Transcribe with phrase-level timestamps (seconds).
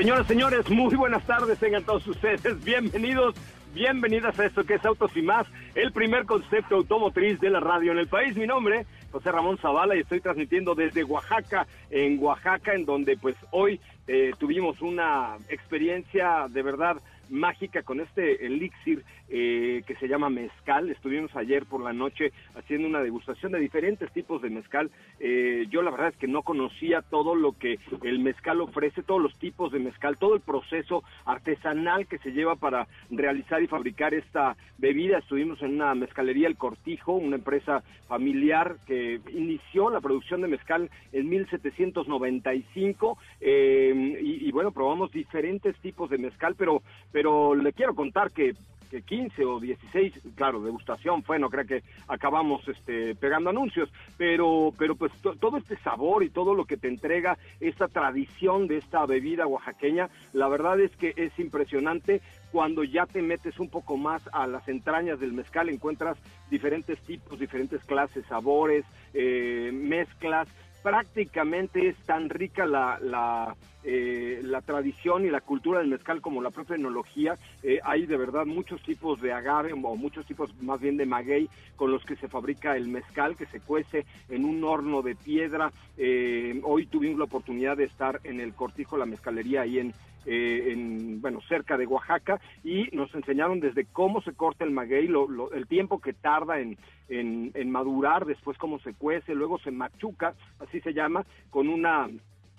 [0.00, 3.34] Señoras, señores, muy buenas tardes, tengan todos ustedes bienvenidos,
[3.74, 7.92] bienvenidas a esto que es Autos y Más, el primer concepto automotriz de la radio
[7.92, 8.34] en el país.
[8.34, 13.36] Mi nombre, José Ramón Zavala, y estoy transmitiendo desde Oaxaca, en Oaxaca, en donde pues
[13.50, 13.78] hoy
[14.08, 16.96] eh, tuvimos una experiencia de verdad
[17.28, 20.90] mágica con este elixir eh, que se llama mezcal.
[20.90, 24.90] Estuvimos ayer por la noche haciendo una degustación de diferentes tipos de mezcal.
[25.18, 29.22] Eh, yo la verdad es que no conocía todo lo que el mezcal ofrece, todos
[29.22, 34.14] los tipos de mezcal, todo el proceso artesanal que se lleva para realizar y fabricar
[34.14, 35.18] esta bebida.
[35.18, 40.90] Estuvimos en una mezcalería El Cortijo, una empresa familiar que inició la producción de mezcal
[41.12, 47.94] en 1795 eh, y, y bueno, probamos diferentes tipos de mezcal, pero pero le quiero
[47.94, 48.54] contar que
[48.90, 54.72] que 15 o 16, claro, degustación fue, no creo que acabamos este, pegando anuncios, pero,
[54.76, 59.06] pero pues todo este sabor y todo lo que te entrega esta tradición de esta
[59.06, 62.20] bebida oaxaqueña, la verdad es que es impresionante.
[62.52, 66.18] Cuando ya te metes un poco más a las entrañas del mezcal, encuentras
[66.50, 70.48] diferentes tipos, diferentes clases, sabores, eh, mezclas,
[70.82, 76.42] prácticamente es tan rica la, la, eh, la, tradición y la cultura del mezcal como
[76.42, 77.38] la propia enología.
[77.62, 81.48] Eh, hay de verdad muchos tipos de agave o muchos tipos más bien de maguey
[81.76, 85.72] con los que se fabrica el mezcal que se cuece en un horno de piedra.
[85.96, 89.94] Eh, hoy tuvimos la oportunidad de estar en el Cortijo, la mezcalería ahí en,
[90.26, 95.06] eh, en, bueno, cerca de Oaxaca y nos enseñaron desde cómo se corta el maguey,
[95.06, 96.76] lo, el tiempo que tarda en,
[97.08, 102.08] en, en madurar, después cómo se cuece, luego se machuca, así se llama, con una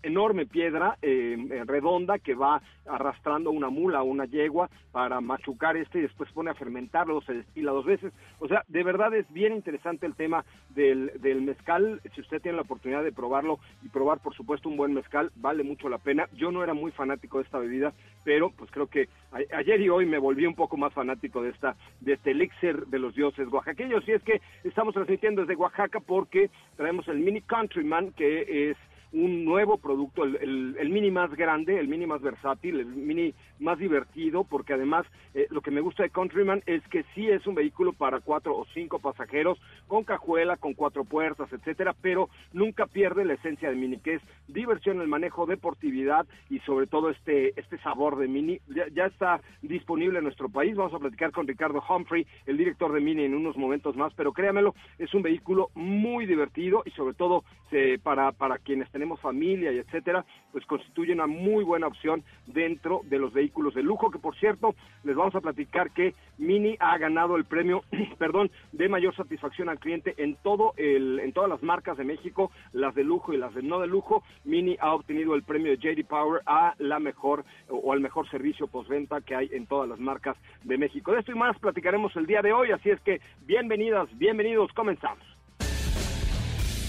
[0.03, 5.77] enorme piedra eh, eh, redonda que va arrastrando una mula o una yegua para machucar
[5.77, 8.11] este y después pone a fermentarlo, se destila dos veces.
[8.39, 12.01] O sea, de verdad es bien interesante el tema del, del mezcal.
[12.13, 15.63] Si usted tiene la oportunidad de probarlo y probar, por supuesto, un buen mezcal, vale
[15.63, 16.27] mucho la pena.
[16.33, 19.07] Yo no era muy fanático de esta bebida, pero pues creo que
[19.55, 22.99] ayer y hoy me volví un poco más fanático de esta de este elixir de
[22.99, 24.07] los dioses oaxaqueños.
[24.07, 28.77] Y es que estamos transmitiendo desde Oaxaca porque traemos el Mini Countryman, que es
[29.13, 34.43] un nuevo producto, el, mini más grande, el mini más versátil, el mini más divertido,
[34.43, 37.93] porque además eh, lo que me gusta de Countryman es que sí es un vehículo
[37.93, 43.33] para cuatro o cinco pasajeros, con cajuela, con cuatro puertas, etcétera, pero nunca pierde la
[43.33, 48.17] esencia de mini, que es diversión, el manejo, deportividad y sobre todo este, este sabor
[48.17, 48.59] de mini.
[48.93, 53.01] Ya, está disponible en nuestro país, vamos a platicar con Ricardo Humphrey, el director de
[53.01, 57.43] mini, en unos momentos más, pero créamelo, es un vehículo muy divertido y sobre todo
[57.69, 63.01] se, para, para quienes tenemos familia y etcétera, pues constituye una muy buena opción dentro
[63.05, 66.97] de los vehículos de lujo, que por cierto, les vamos a platicar que Mini ha
[66.97, 67.83] ganado el premio,
[68.17, 72.51] perdón, de mayor satisfacción al cliente en todo el, en todas las marcas de México,
[72.73, 74.23] las de lujo y las de no de lujo.
[74.43, 78.67] Mini ha obtenido el premio de JD Power a la mejor o al mejor servicio
[78.67, 81.11] postventa que hay en todas las marcas de México.
[81.11, 85.23] De esto y más platicaremos el día de hoy, así es que bienvenidas, bienvenidos, comenzamos.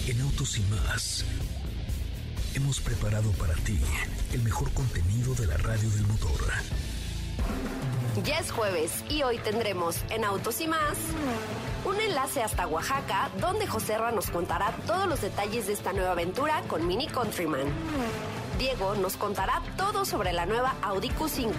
[0.05, 1.52] En Autos y más
[2.55, 3.79] hemos preparado para ti
[4.31, 6.39] el mejor contenido de la radio del motor.
[8.23, 10.97] Ya es jueves y hoy tendremos en Autos y más
[11.85, 16.11] un enlace hasta Oaxaca donde José Ra nos contará todos los detalles de esta nueva
[16.11, 17.67] aventura con Mini Countryman.
[18.63, 21.51] Diego nos contará todo sobre la nueva Audi Q5.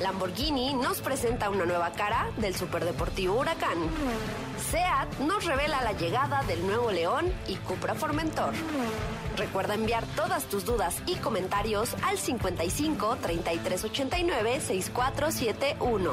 [0.00, 3.76] Lamborghini nos presenta una nueva cara del superdeportivo Huracán.
[4.70, 8.54] SEAT nos revela la llegada del nuevo León y Cupra Formentor.
[9.36, 16.10] Recuerda enviar todas tus dudas y comentarios al 55 33 89 6471.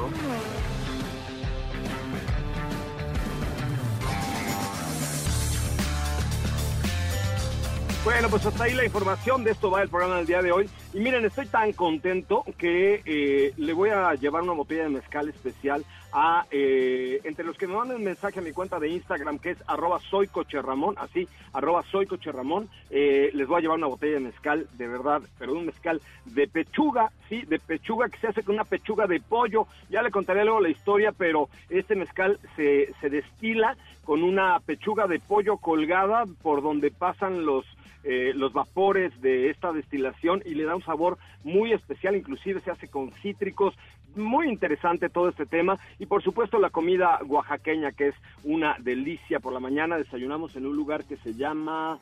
[8.04, 9.44] Bueno, pues hasta ahí la información.
[9.44, 10.68] De esto va el programa del día de hoy.
[10.92, 15.28] Y miren, estoy tan contento que eh, le voy a llevar una botella de mezcal
[15.28, 19.50] especial a eh, entre los que me manden mensaje a mi cuenta de Instagram que
[19.50, 24.66] es arroba soycocherramón, así, arroba soycocherramón, eh, les voy a llevar una botella de mezcal,
[24.76, 28.64] de verdad, pero un mezcal de pechuga, sí, de pechuga que se hace con una
[28.64, 33.76] pechuga de pollo, ya le contaré luego la historia, pero este mezcal se, se destila
[34.04, 37.64] con una pechuga de pollo colgada por donde pasan los
[38.04, 42.70] eh, los vapores de esta destilación y le da un sabor muy especial, inclusive se
[42.70, 43.74] hace con cítricos,
[44.16, 45.78] muy interesante todo este tema.
[45.98, 48.14] Y por supuesto la comida oaxaqueña que es
[48.44, 49.40] una delicia.
[49.40, 51.98] Por la mañana desayunamos en un lugar que se llama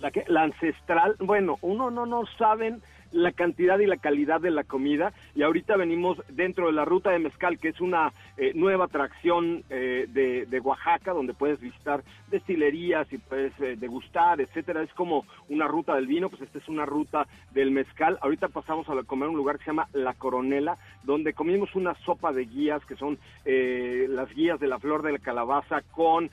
[0.00, 1.16] la que la ancestral.
[1.18, 2.82] Bueno uno no no saben
[3.12, 5.12] la cantidad y la calidad de la comida.
[5.34, 9.62] Y ahorita venimos dentro de la ruta de mezcal que es una eh, nueva atracción
[9.70, 14.82] eh, de, Oaxaca donde puedes visitar destilerías y puedes eh, degustar etcétera.
[14.82, 18.18] Es como una ruta del vino pues esta es una ruta del mezcal.
[18.20, 22.32] Ahorita pasamos a comer un lugar que se llama La Coronela donde comimos una sopa
[22.32, 26.30] de guías que son las guías de la flor de la calabaza con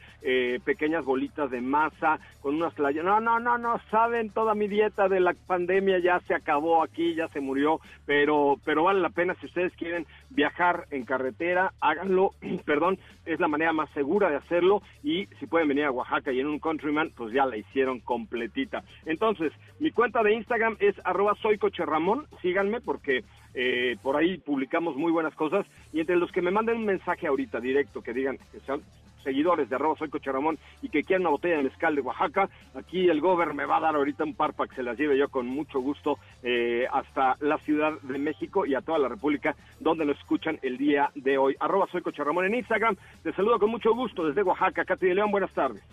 [0.64, 5.10] pequeñas bolitas de masa con unas playas no no no no saben toda mi dieta
[5.10, 9.36] de la pandemia ya se acabó aquí, ya se murió, pero, pero vale la pena
[9.40, 12.32] si ustedes quieren viajar en carretera, háganlo,
[12.66, 16.40] perdón, es la manera más segura de hacerlo y si pueden venir a Oaxaca y
[16.40, 18.84] en un Countryman, pues ya la hicieron completita.
[19.06, 23.24] Entonces, mi cuenta de Instagram es arroba soycocherramón, síganme porque
[23.54, 27.28] eh, por ahí publicamos muy buenas cosas y entre los que me manden un mensaje
[27.28, 28.82] ahorita directo que digan que sean
[29.24, 33.10] seguidores de arroba soy Cocharamón y que quieran una botella de mezcal de Oaxaca, aquí
[33.10, 35.30] el gober me va a dar ahorita un par para que se las lleve yo
[35.30, 40.06] con mucho gusto eh, hasta la Ciudad de México y a toda la República donde
[40.06, 41.56] nos escuchan el día de hoy.
[41.60, 45.32] Arroba soy Cocharamón en Instagram, te saludo con mucho gusto desde Oaxaca, Katy de León,
[45.32, 45.84] buenas tardes.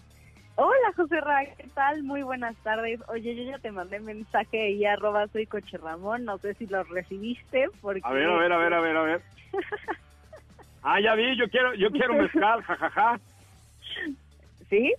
[0.58, 2.02] Hola José Ra, ¿qué tal?
[2.02, 2.98] Muy buenas tardes.
[3.08, 6.82] Oye, yo ya te mandé mensaje y arroba soy Coche Ramón, no sé si lo
[6.84, 8.00] recibiste porque...
[8.02, 9.22] A ver, a ver, a ver, a ver, a ver.
[10.88, 13.18] Ah, ya vi, yo quiero, yo quiero mezcal, jajaja.
[14.70, 14.92] ¿Sí?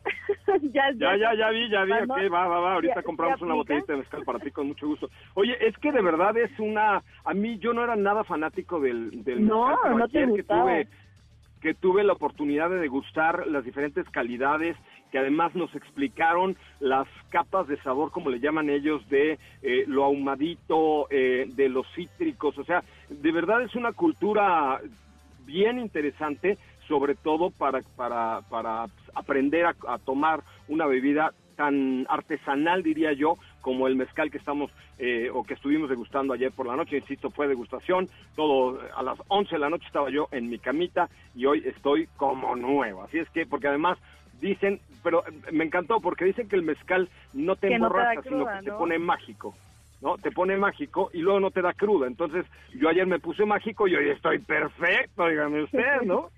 [0.74, 3.94] ya, ya, ya, ya, vi, ya vi, ok, va, va, va, ahorita compramos una botellita
[3.94, 5.10] de mezcal para ti con mucho gusto.
[5.36, 9.24] Oye, es que de verdad es una, a mí yo no era nada fanático del,
[9.24, 10.88] del no, mezcal, no te que tuve,
[11.62, 14.76] que tuve la oportunidad de degustar las diferentes calidades,
[15.10, 20.04] que además nos explicaron las capas de sabor, como le llaman ellos, de eh, lo
[20.04, 24.82] ahumadito, eh, de los cítricos, o sea, de verdad es una cultura
[25.48, 28.86] bien interesante, sobre todo para, para, para
[29.16, 35.32] aprender a, tomar una bebida tan artesanal, diría yo, como el mezcal que estamos eh,
[35.34, 36.98] o que estuvimos degustando ayer por la noche.
[36.98, 38.08] Insisto, fue degustación.
[38.36, 42.08] Todo a las 11 de la noche estaba yo en mi camita y hoy estoy
[42.16, 43.02] como nuevo.
[43.02, 43.98] Así es que, porque además
[44.40, 48.72] dicen, pero me encantó porque dicen que el mezcal no te emborracha, sino que te
[48.72, 49.56] pone mágico.
[50.02, 50.18] ¿No?
[50.18, 52.08] Te pone mágico y luego no te da cruda.
[52.08, 56.30] Entonces, yo ayer me puse mágico y hoy estoy perfecto, dígame usted, ¿no?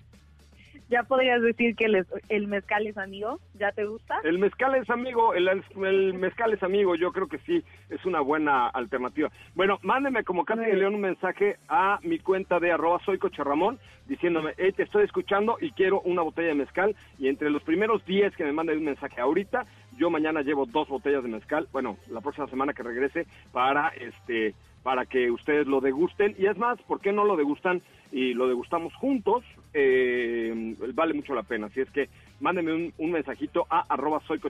[0.90, 3.38] ¿Ya podrías decir que el, el, mezcal es amigo?
[3.54, 4.18] ¿Ya te gusta?
[4.24, 8.20] El mezcal es amigo, el, el, mezcal es amigo, yo creo que sí, es una
[8.20, 9.30] buena alternativa.
[9.54, 13.44] Bueno, mándeme como Katy de León un mensaje a mi cuenta de arroba soy Coche
[13.44, 16.96] Ramón, diciéndome, hey, te estoy escuchando y quiero una botella de mezcal.
[17.20, 19.66] Y entre los primeros 10 que me manden un mensaje ahorita,
[19.96, 24.54] yo mañana llevo dos botellas de mezcal, bueno, la próxima semana que regrese, para este
[24.82, 26.34] para que ustedes lo degusten.
[26.38, 29.44] Y es más, ¿por qué no lo degustan y lo degustamos juntos?
[29.72, 31.66] Eh, vale mucho la pena.
[31.66, 32.08] Así es que
[32.40, 34.40] mándenme un, mensajito a arroba soy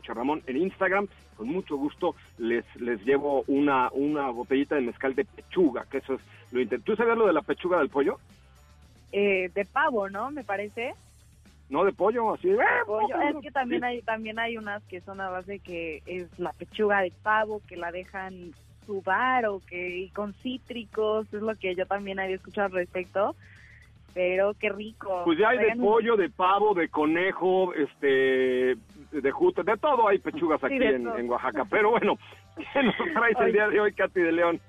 [0.47, 1.09] en Instagram.
[1.37, 6.15] Con mucho gusto les, les llevo una, una botellita de mezcal de pechuga, que eso
[6.15, 6.21] es
[6.53, 6.85] lo intento.
[6.85, 8.19] ¿Tú sabes lo de la pechuga del pollo?
[9.13, 10.31] Eh, de pavo, ¿no?
[10.31, 10.95] Me parece.
[11.69, 12.59] No de pollo, así de...
[12.87, 13.21] Pollo.
[13.21, 17.01] Es que también hay también hay unas que son a base que es la pechuga
[17.01, 18.53] de pavo que la dejan
[18.87, 23.37] subar o que con cítricos, es lo que yo también había escuchado al respecto.
[24.15, 25.23] Pero qué rico.
[25.25, 28.77] Pues ya hay de pollo, de pavo, de conejo, este,
[29.13, 31.65] de justo, de todo hay pechugas aquí en, en, Oaxaca.
[31.71, 32.19] Pero bueno,
[32.73, 34.61] ¿qué nos traes el día de hoy, Katy de León?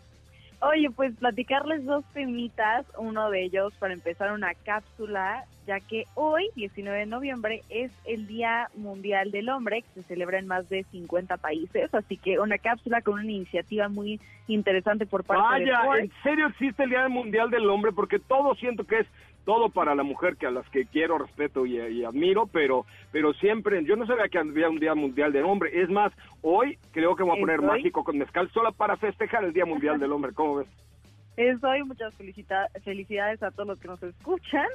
[0.63, 6.49] Oye, pues platicarles dos temitas, uno de ellos para empezar una cápsula, ya que hoy,
[6.55, 10.83] 19 de noviembre, es el Día Mundial del Hombre, que se celebra en más de
[10.83, 15.99] 50 países, así que una cápsula con una iniciativa muy interesante por parte de Vaya,
[15.99, 17.91] ¿en serio existe el Día Mundial del Hombre?
[17.91, 19.07] Porque todo siento que es
[19.45, 23.83] todo para la mujer que a las que quiero, respeto y, admiro, pero pero siempre,
[23.85, 25.81] yo no sabía que había un Día Mundial del Hombre.
[25.81, 29.53] Es más, hoy creo que voy a poner mágico con mezcal solo para festejar el
[29.53, 30.33] Día Mundial del Hombre.
[30.33, 30.67] ¿Cómo ves?
[31.37, 32.13] Es hoy, muchas
[32.83, 34.67] felicidades a todos los que nos escuchan,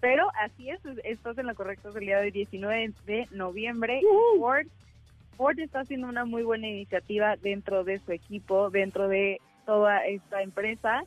[0.00, 4.00] pero así es, estás en lo correcto, es el día de 19 de noviembre.
[4.38, 4.66] Ford,
[5.36, 10.42] Ford está haciendo una muy buena iniciativa dentro de su equipo, dentro de toda esta
[10.42, 11.04] empresa,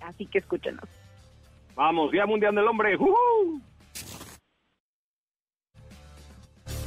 [0.00, 0.88] así que escúchenos.
[1.76, 2.96] Vamos, Día Mundial del Hombre.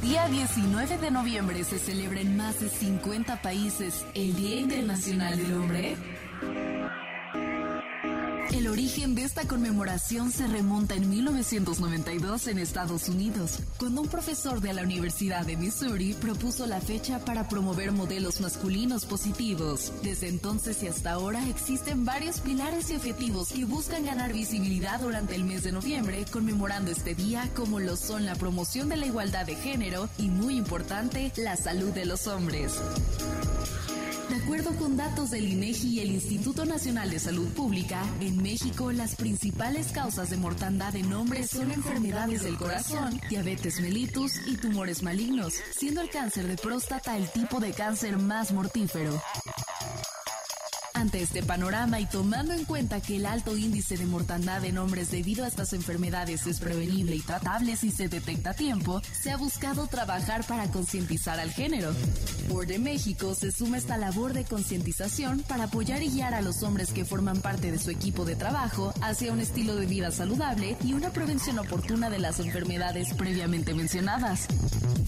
[0.02, 5.54] Día 19 de noviembre se celebra en más de 50 países el Día Internacional del
[5.54, 5.96] Hombre.
[8.80, 14.72] Origen de esta conmemoración se remonta en 1992 en Estados Unidos, cuando un profesor de
[14.72, 19.92] la Universidad de Missouri propuso la fecha para promover modelos masculinos positivos.
[20.02, 25.34] Desde entonces y hasta ahora existen varios pilares y objetivos que buscan ganar visibilidad durante
[25.34, 29.44] el mes de noviembre, conmemorando este día como lo son la promoción de la igualdad
[29.44, 32.80] de género y, muy importante, la salud de los hombres.
[34.30, 38.92] De acuerdo con datos del INEGI y el Instituto Nacional de Salud Pública, en México
[38.92, 45.02] las principales causas de mortandad en hombres son enfermedades del corazón, diabetes mellitus y tumores
[45.02, 49.20] malignos, siendo el cáncer de próstata el tipo de cáncer más mortífero.
[51.00, 55.10] Ante este panorama y tomando en cuenta que el alto índice de mortandad en hombres
[55.10, 59.38] debido a estas enfermedades es prevenible y tratable si se detecta a tiempo, se ha
[59.38, 61.94] buscado trabajar para concientizar al género.
[62.50, 66.62] Por de México se suma esta labor de concientización para apoyar y guiar a los
[66.62, 70.76] hombres que forman parte de su equipo de trabajo hacia un estilo de vida saludable
[70.84, 74.48] y una prevención oportuna de las enfermedades previamente mencionadas.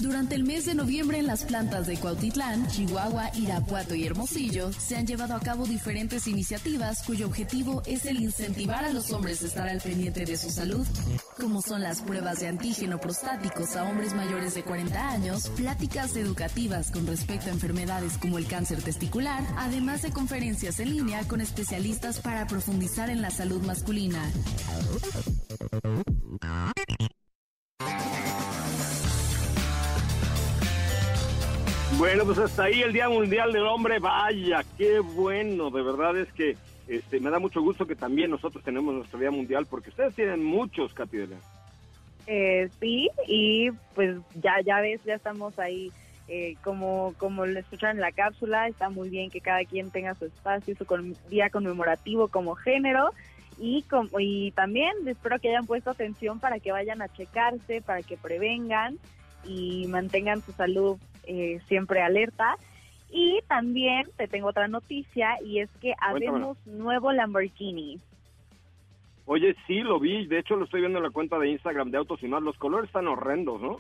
[0.01, 4.97] Durante el mes de noviembre en las plantas de Cuautitlán, Chihuahua, Irapuato y Hermosillo se
[4.97, 5.82] han llevado a cabo diferentes
[6.27, 10.51] iniciativas cuyo objetivo es el incentivar a los hombres a estar al pendiente de su
[10.51, 10.87] salud,
[11.39, 16.91] como son las pruebas de antígeno prostáticos a hombres mayores de 40 años, pláticas educativas
[16.91, 22.21] con respecto a enfermedades como el cáncer testicular, además de conferencias en línea con especialistas
[22.21, 24.23] para profundizar en la salud masculina.
[32.03, 34.01] Bueno, pues hasta ahí el Día Mundial del Hombre.
[34.01, 35.71] Vaya, qué bueno.
[35.71, 36.57] De verdad es que
[36.89, 40.43] este, me da mucho gusto que también nosotros tenemos nuestro Día Mundial porque ustedes tienen
[40.43, 40.93] muchos,
[41.29, 41.41] León.
[42.27, 45.93] Eh, sí, y pues ya, ya ves, ya estamos ahí.
[46.27, 50.17] Eh, como, como lo escuchan en la cápsula, está muy bien que cada quien tenga
[50.17, 53.13] su espacio, su con- día conmemorativo como género.
[53.61, 58.03] Y, como, y también espero que hayan puesto atención para que vayan a checarse, para
[58.03, 58.99] que prevengan
[59.45, 62.57] y mantengan su salud eh, siempre alerta.
[63.11, 68.01] Y también te tengo otra noticia y es que habemos nuevo Lamborghini.
[69.27, 70.27] Oye, sí, lo vi.
[70.27, 72.43] De hecho, lo estoy viendo en la cuenta de Instagram de Autos y Más.
[72.43, 73.77] Los colores están horrendos, ¿no?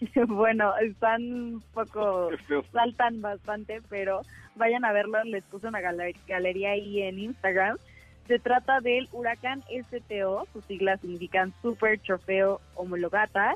[0.26, 2.30] bueno, están un poco,
[2.72, 4.20] saltan bastante, pero
[4.56, 7.78] vayan a verlo, les puse una galer- galería ahí en Instagram.
[8.26, 13.54] Se trata del Huracán STO, sus siglas significan Super Trofeo Homologata,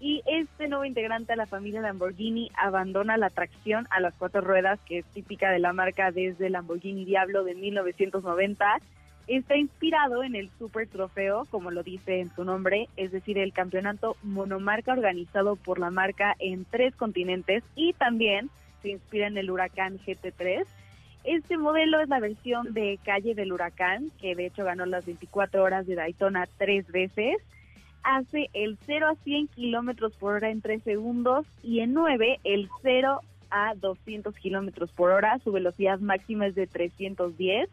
[0.00, 4.80] y este nuevo integrante de la familia Lamborghini abandona la tracción a las cuatro ruedas,
[4.86, 8.78] que es típica de la marca desde el Lamborghini Diablo de 1990.
[9.28, 13.52] Está inspirado en el Super Trofeo, como lo dice en su nombre, es decir, el
[13.52, 18.48] campeonato monomarca organizado por la marca en tres continentes y también
[18.80, 20.64] se inspira en el Huracán GT3.
[21.24, 25.62] Este modelo es la versión de calle del Huracán, que de hecho ganó las 24
[25.62, 27.36] horas de Daytona tres veces.
[28.02, 32.68] Hace el 0 a 100 kilómetros por hora en 3 segundos y en 9 el
[32.82, 35.38] 0 a 200 kilómetros por hora.
[35.44, 37.68] Su velocidad máxima es de 310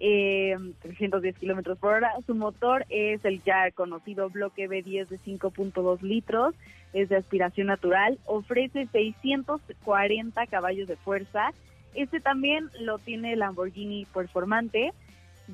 [0.00, 2.12] eh, 310 kilómetros por hora.
[2.26, 6.54] Su motor es el ya conocido bloque B10 de 5.2 litros,
[6.92, 11.52] es de aspiración natural, ofrece 640 caballos de fuerza.
[11.94, 14.92] Este también lo tiene Lamborghini Performante.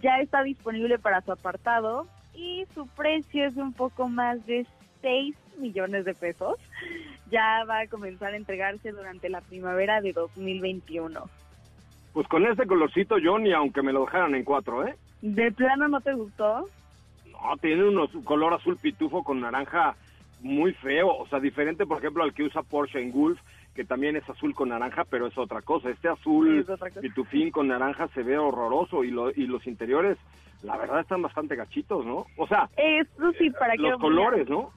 [0.01, 4.67] Ya está disponible para su apartado y su precio es de un poco más de
[5.03, 6.59] 6 millones de pesos.
[7.31, 11.25] Ya va a comenzar a entregarse durante la primavera de 2021.
[12.13, 14.97] Pues con este colorcito yo ni aunque me lo dejaran en cuatro, ¿eh?
[15.23, 16.67] ¿De plano no te gustó?
[17.31, 19.97] No, tiene unos color azul pitufo con naranja
[20.41, 23.41] muy feo, o sea, diferente, por ejemplo, al que usa Porsche en Gulf,
[23.77, 25.91] que también es azul con naranja, pero es otra cosa.
[25.91, 27.01] Este azul cosa.
[27.01, 30.19] pitufín con naranja se ve horroroso y, lo, y los interiores,
[30.63, 32.27] la verdad, están bastante gachitos, ¿no?
[32.37, 34.73] O sea, Eso sí, para que los colores, ¿no?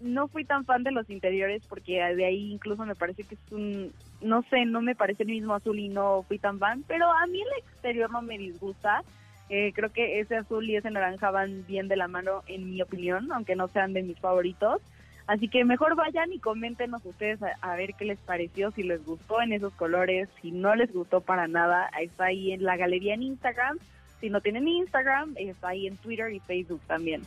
[0.00, 3.52] no fui tan fan de los interiores porque de ahí incluso me parece que es
[3.52, 7.10] un, no sé, no me parece el mismo azul y no fui tan fan, pero
[7.10, 9.02] a mí el exterior no me disgusta.
[9.50, 12.82] Eh, creo que ese azul y ese naranja van bien de la mano en mi
[12.82, 14.82] opinión, aunque no sean de mis favoritos.
[15.28, 19.04] Así que mejor vayan y coméntenos ustedes a, a ver qué les pareció, si les
[19.04, 23.14] gustó en esos colores, si no les gustó para nada, está ahí en la galería
[23.14, 23.78] en Instagram.
[24.20, 27.22] Si no tienen Instagram, está ahí en Twitter y Facebook también.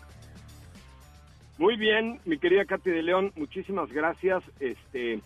[1.59, 4.43] Muy bien, mi querida Katy de León, muchísimas gracias.
[4.59, 5.19] Este,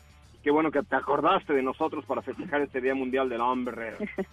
[0.44, 3.94] qué bueno que te acordaste de nosotros para festejar este Día Mundial del Hombre.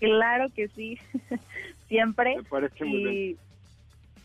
[0.00, 0.98] Claro que sí,
[1.88, 2.36] siempre.
[2.36, 3.38] Me parece muy bien.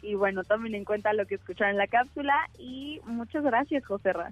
[0.02, 4.14] Y, bueno, tomen en cuenta lo que escucharon en la cápsula y muchas gracias, José
[4.14, 4.32] Ra.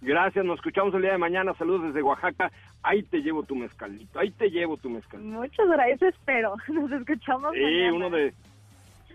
[0.00, 1.54] Gracias, nos escuchamos el día de mañana.
[1.54, 2.50] Saludos desde Oaxaca.
[2.82, 5.26] Ahí te llevo tu mezcalito, ahí te llevo tu mezcalito.
[5.28, 6.54] Muchas gracias, espero.
[6.68, 7.94] Nos escuchamos Sí, mañana.
[7.94, 8.34] uno de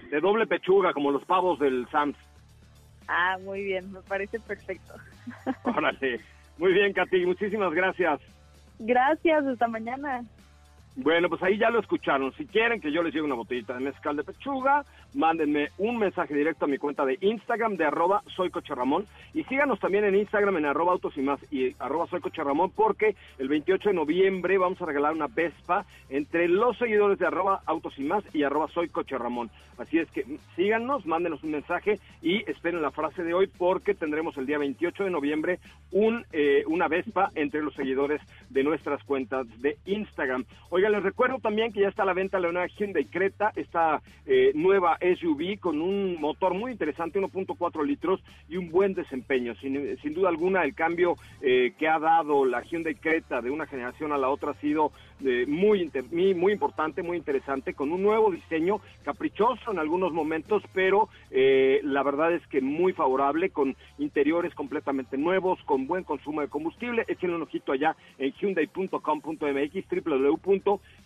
[0.09, 2.17] de doble pechuga, como los pavos del Sams.
[3.07, 4.93] Ah, muy bien, me parece perfecto.
[5.63, 6.19] Órale.
[6.57, 8.19] Muy bien, Katy, muchísimas gracias.
[8.79, 10.23] Gracias, hasta mañana.
[11.01, 12.33] Bueno, pues ahí ya lo escucharon.
[12.33, 16.35] Si quieren que yo les lleve una botellita de mezcal de pechuga, mándenme un mensaje
[16.35, 20.57] directo a mi cuenta de Instagram de arroba soy Ramón y síganos también en Instagram
[20.57, 24.81] en arroba autos y más y arroba soy Ramón porque el 28 de noviembre vamos
[24.81, 28.91] a regalar una Vespa entre los seguidores de arroba autos y más y arroba soy
[29.09, 29.49] Ramón.
[29.77, 30.25] Así es que
[30.57, 35.05] síganos, mándenos un mensaje y esperen la frase de hoy porque tendremos el día 28
[35.05, 35.59] de noviembre
[35.91, 40.43] un, eh, una Vespa entre los seguidores de nuestras cuentas de Instagram.
[40.69, 44.01] Oigan, les recuerdo también que ya está a la venta la nueva Hyundai Creta, esta
[44.25, 49.55] eh, nueva SUV con un motor muy interesante, 1.4 litros y un buen desempeño.
[49.55, 53.65] Sin, sin duda alguna, el cambio eh, que ha dado la Hyundai Creta de una
[53.65, 54.91] generación a la otra ha sido
[55.23, 61.09] eh, muy, muy importante, muy interesante, con un nuevo diseño caprichoso en algunos momentos, pero
[61.29, 66.47] eh, la verdad es que muy favorable, con interiores completamente nuevos, con buen consumo de
[66.47, 67.03] combustible.
[67.07, 69.87] Échenle un ojito allá en hyundai.com.mx,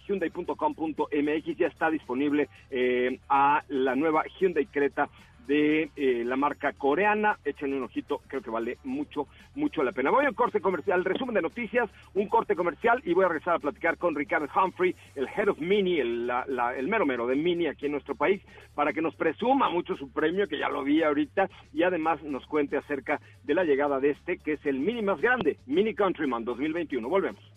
[0.07, 5.09] www.hyundai.com.mx, ya está disponible eh, a la nueva Hyundai Creta
[5.47, 7.37] de eh, la marca coreana.
[7.43, 10.09] Échenle un ojito, creo que vale mucho, mucho la pena.
[10.09, 13.55] Voy a un corte comercial, resumen de noticias, un corte comercial y voy a regresar
[13.55, 16.31] a platicar con Ricardo Humphrey, el head of Mini, el,
[16.77, 18.41] el mero mero de Mini aquí en nuestro país,
[18.73, 22.45] para que nos presuma mucho su premio, que ya lo vi ahorita, y además nos
[22.45, 26.45] cuente acerca de la llegada de este, que es el Mini más grande, Mini Countryman
[26.45, 27.09] 2021.
[27.09, 27.52] Volvemos.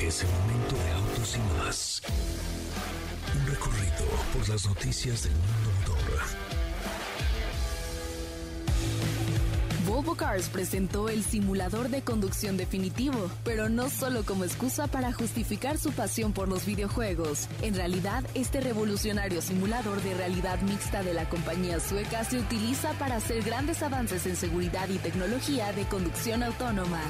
[0.00, 2.02] Es el momento de autos y más
[3.34, 6.20] un recorrido por las noticias del mundo motor.
[9.86, 15.78] Volvo Cars presentó el simulador de conducción definitivo, pero no solo como excusa para justificar
[15.78, 17.48] su pasión por los videojuegos.
[17.62, 23.16] En realidad, este revolucionario simulador de realidad mixta de la compañía sueca se utiliza para
[23.16, 27.00] hacer grandes avances en seguridad y tecnología de conducción autónoma.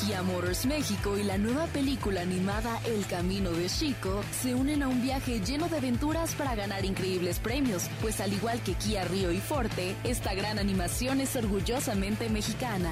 [0.00, 4.88] Kia Motors México y la nueva película animada El Camino de Chico se unen a
[4.88, 9.32] un viaje lleno de aventuras para ganar increíbles premios, pues al igual que Kia Río
[9.32, 12.90] y Forte, esta gran animación es orgullosamente mexicana.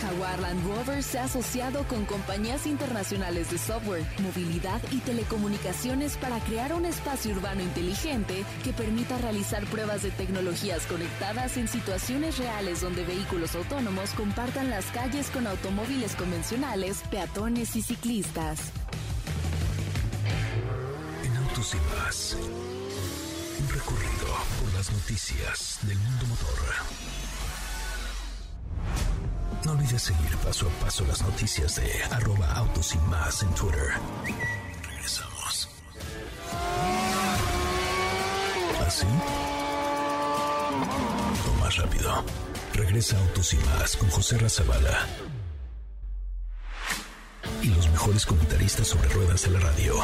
[0.00, 6.38] Jaguar Land Rover se ha asociado con compañías internacionales de software, movilidad y telecomunicaciones para
[6.40, 12.80] crear un espacio urbano inteligente que permita realizar pruebas de tecnologías conectadas en situaciones reales
[12.80, 18.58] donde vehículos autónomos compartan las calles con automóviles convencionales, peatones y ciclistas.
[21.24, 22.36] En Autos y Más,
[23.60, 24.26] un recorrido
[24.60, 26.58] por las noticias del mundo motor.
[29.64, 33.92] No olvides seguir paso a paso las noticias de arroba autos y más en Twitter.
[34.88, 35.68] Regresamos.
[38.86, 39.06] ¿Así?
[41.48, 42.24] O más rápido.
[42.74, 45.06] Regresa Autos y más con José Razabala
[48.02, 49.94] mejores comentaristas sobre ruedas de la radio.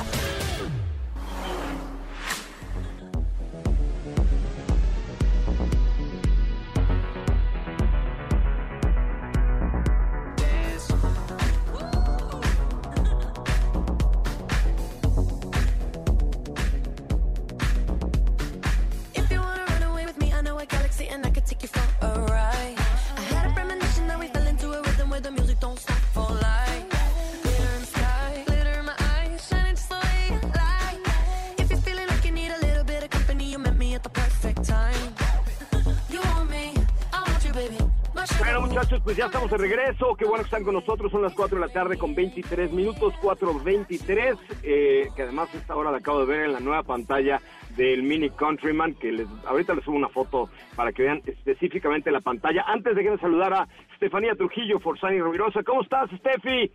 [39.50, 40.14] De regreso.
[40.16, 41.10] Qué bueno que están con nosotros.
[41.10, 44.38] Son las 4 de la tarde con 23 minutos, 4.23.
[44.62, 47.40] Eh, que además esta hora la acabo de ver en la nueva pantalla
[47.76, 48.94] del Mini Countryman.
[48.94, 52.64] Que les, ahorita les subo una foto para que vean específicamente la pantalla.
[52.66, 55.62] Antes de que saludar a Estefanía Trujillo, Forzani Rovirosa.
[55.62, 56.70] ¿Cómo estás, Steffi?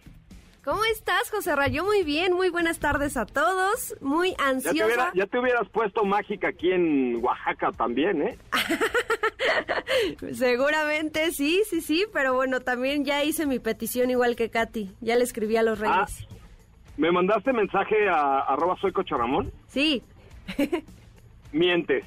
[0.63, 1.83] ¿Cómo estás, José Rayo?
[1.83, 3.95] Muy bien, muy buenas tardes a todos.
[3.99, 5.11] Muy ansiosa.
[5.13, 8.37] Ya te, hubieras puesto mágica aquí en Oaxaca también, ¿eh?
[10.33, 14.91] Seguramente sí, sí, sí, pero bueno, también ya hice mi petición igual que Katy.
[15.01, 16.27] Ya le escribí a los ah, reyes.
[16.97, 19.51] ¿Me mandaste mensaje a arroba soy Cocharamón?
[19.67, 20.03] Sí.
[21.51, 22.05] Mientes.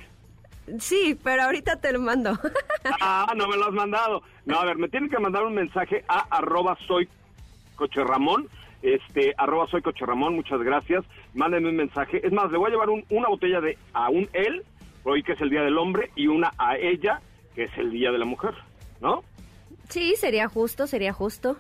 [0.81, 2.33] Sí, pero ahorita te lo mando.
[3.01, 4.23] ah, no me lo has mandado.
[4.45, 7.09] No, a ver, me tienes que mandar un mensaje a arroba soy
[7.77, 8.49] Coche Ramón,
[8.83, 11.05] este, arroba soy Coche Ramón, muchas gracias.
[11.35, 12.27] Mándenme un mensaje.
[12.27, 14.65] Es más, le voy a llevar una botella de a un él,
[15.05, 17.21] hoy que es el Día del Hombre, y una a ella,
[17.57, 18.55] que es el Día de la Mujer,
[19.01, 19.25] ¿no?
[19.89, 21.57] Sí, sería justo, sería justo.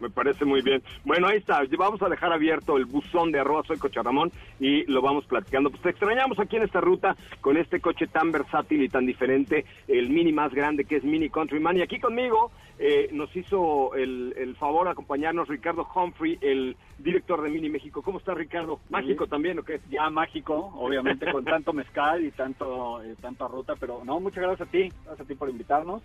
[0.00, 0.80] Me parece muy bien.
[1.04, 1.60] Bueno, ahí está.
[1.76, 5.70] Vamos a dejar abierto el buzón de arroba soy Coche Ramón y lo vamos platicando.
[5.70, 9.64] Pues te extrañamos aquí en esta ruta con este coche tan versátil y tan diferente,
[9.88, 11.78] el Mini más grande que es Mini Countryman.
[11.78, 17.40] Y aquí conmigo eh, nos hizo el, el, favor de acompañarnos Ricardo Humphrey, el director
[17.42, 18.02] de Mini México.
[18.02, 18.80] ¿Cómo está Ricardo?
[18.90, 19.80] ¿Mágico también o qué?
[19.90, 24.68] Ya mágico, obviamente, con tanto mezcal y tanto eh, tanta ruta, pero no, muchas gracias
[24.68, 26.02] a ti, gracias a ti por invitarnos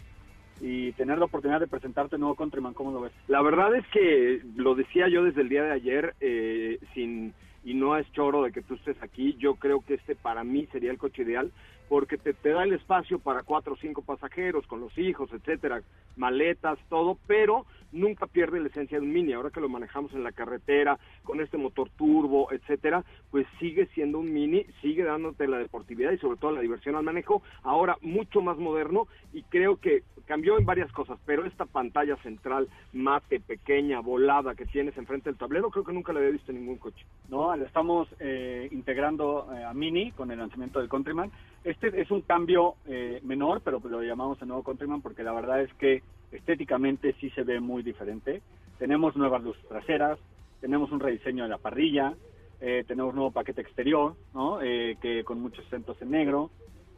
[0.62, 3.12] y tener la oportunidad de presentarte nuevo Countryman, ¿cómo lo ves?
[3.28, 7.34] La verdad es que lo decía yo desde el día de ayer, eh, sin
[7.66, 10.68] y no es choro de que tú estés aquí, yo creo que este para mí
[10.72, 11.52] sería el coche ideal
[11.88, 15.82] porque te, te da el espacio para cuatro o cinco pasajeros con los hijos, etcétera,
[16.18, 19.34] maletas, todo, pero nunca pierde la esencia de un Mini.
[19.34, 24.20] Ahora que lo manejamos en la carretera, con este motor turbo, etcétera, pues sigue siendo
[24.20, 27.42] un Mini, sigue dándote la deportividad y sobre todo la diversión al manejo.
[27.62, 32.70] Ahora mucho más moderno y creo que cambió en varias cosas, pero esta pantalla central
[32.94, 36.60] mate, pequeña, volada que tienes enfrente del tablero, creo que nunca la había visto en
[36.60, 37.06] ningún coche.
[37.30, 41.32] No, estamos eh, integrando eh, a Mini con el lanzamiento del Countryman.
[41.64, 45.62] Este es un cambio eh, menor, pero lo llamamos el nuevo Countryman porque la verdad
[45.62, 46.04] es que
[46.34, 48.42] estéticamente sí se ve muy diferente.
[48.80, 50.20] Tenemos nuevas luces traseras,
[50.62, 52.14] tenemos un rediseño de la parrilla,
[52.62, 54.62] eh, tenemos nuevo paquete exterior, ¿no?
[54.62, 56.50] Eh, que con muchos acentos en negro,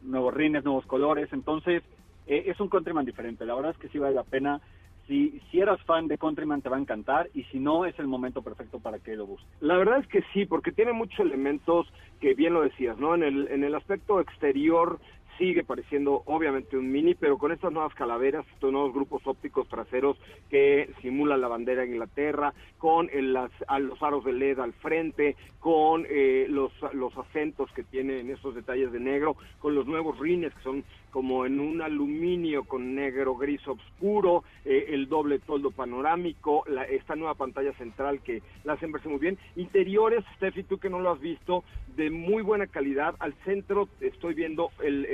[0.02, 1.28] nuevos rines, nuevos colores.
[1.32, 1.82] Entonces,
[2.26, 3.44] eh, es un Countryman diferente.
[3.44, 4.60] La verdad es que sí vale la pena.
[5.06, 8.08] Si, si eras fan de Countryman te va a encantar y si no es el
[8.08, 9.48] momento perfecto para que lo busques.
[9.60, 11.86] La verdad es que sí, porque tiene muchos elementos
[12.20, 13.14] que bien lo decías, ¿no?
[13.14, 14.98] En el, en el aspecto exterior
[15.38, 20.16] sigue pareciendo obviamente un mini, pero con estas nuevas calaveras, estos nuevos grupos ópticos traseros
[20.50, 26.06] que simulan la bandera de Inglaterra, con las, los aros de LED al frente, con
[26.08, 30.62] eh, los, los acentos que tienen esos detalles de negro, con los nuevos rines que
[30.62, 30.84] son
[31.16, 37.32] como en un aluminio con negro gris oscuro, eh, el doble toldo panorámico, esta nueva
[37.32, 39.38] pantalla central que la hacen verse muy bien.
[39.56, 41.64] Interiores, Steffi, tú que no lo has visto,
[41.96, 43.14] de muy buena calidad.
[43.18, 45.06] Al centro estoy viendo el,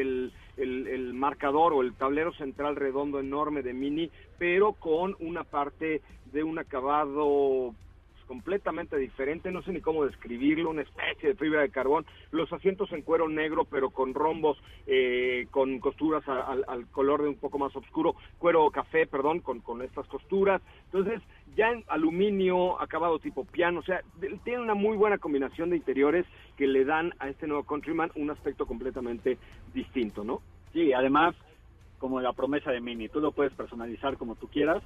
[0.56, 4.10] el, el marcador o el tablero central redondo enorme de Mini,
[4.40, 7.76] pero con una parte de un acabado
[8.32, 12.90] completamente diferente, no sé ni cómo describirlo, una especie de fibra de carbón, los asientos
[12.92, 17.58] en cuero negro pero con rombos, eh, con costuras al, al, color de un poco
[17.58, 21.20] más oscuro, cuero café, perdón, con, con estas costuras, entonces
[21.54, 24.00] ya en aluminio, acabado tipo piano, o sea,
[24.44, 26.24] tiene una muy buena combinación de interiores
[26.56, 29.36] que le dan a este nuevo Countryman un aspecto completamente
[29.74, 30.40] distinto, ¿no?
[30.72, 31.34] Sí, además,
[31.98, 34.82] como la promesa de Mini, tú lo puedes personalizar como tú quieras,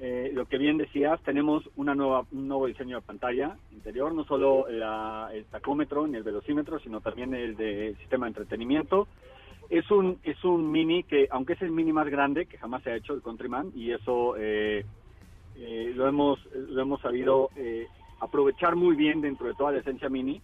[0.00, 4.24] eh, lo que bien decías, tenemos una nueva, un nuevo diseño de pantalla interior, no
[4.24, 9.08] solo la, el tacómetro ni el velocímetro, sino también el de sistema de entretenimiento.
[9.70, 12.90] Es un, es un mini que, aunque es el mini más grande que jamás se
[12.90, 14.84] ha hecho, el Countryman, y eso eh,
[15.56, 17.86] eh, lo, hemos, lo hemos sabido eh,
[18.20, 20.40] aprovechar muy bien dentro de toda la esencia mini,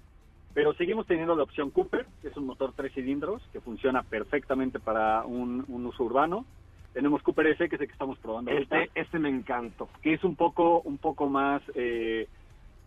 [0.53, 4.79] pero seguimos teniendo la opción Cooper, que es un motor tres cilindros que funciona perfectamente
[4.79, 6.45] para un, un uso urbano
[6.95, 8.53] tenemos Cooper S, que es el que estamos probando.
[8.53, 9.89] Este, este me encantó.
[10.01, 12.29] Que es un poco, un poco más eh,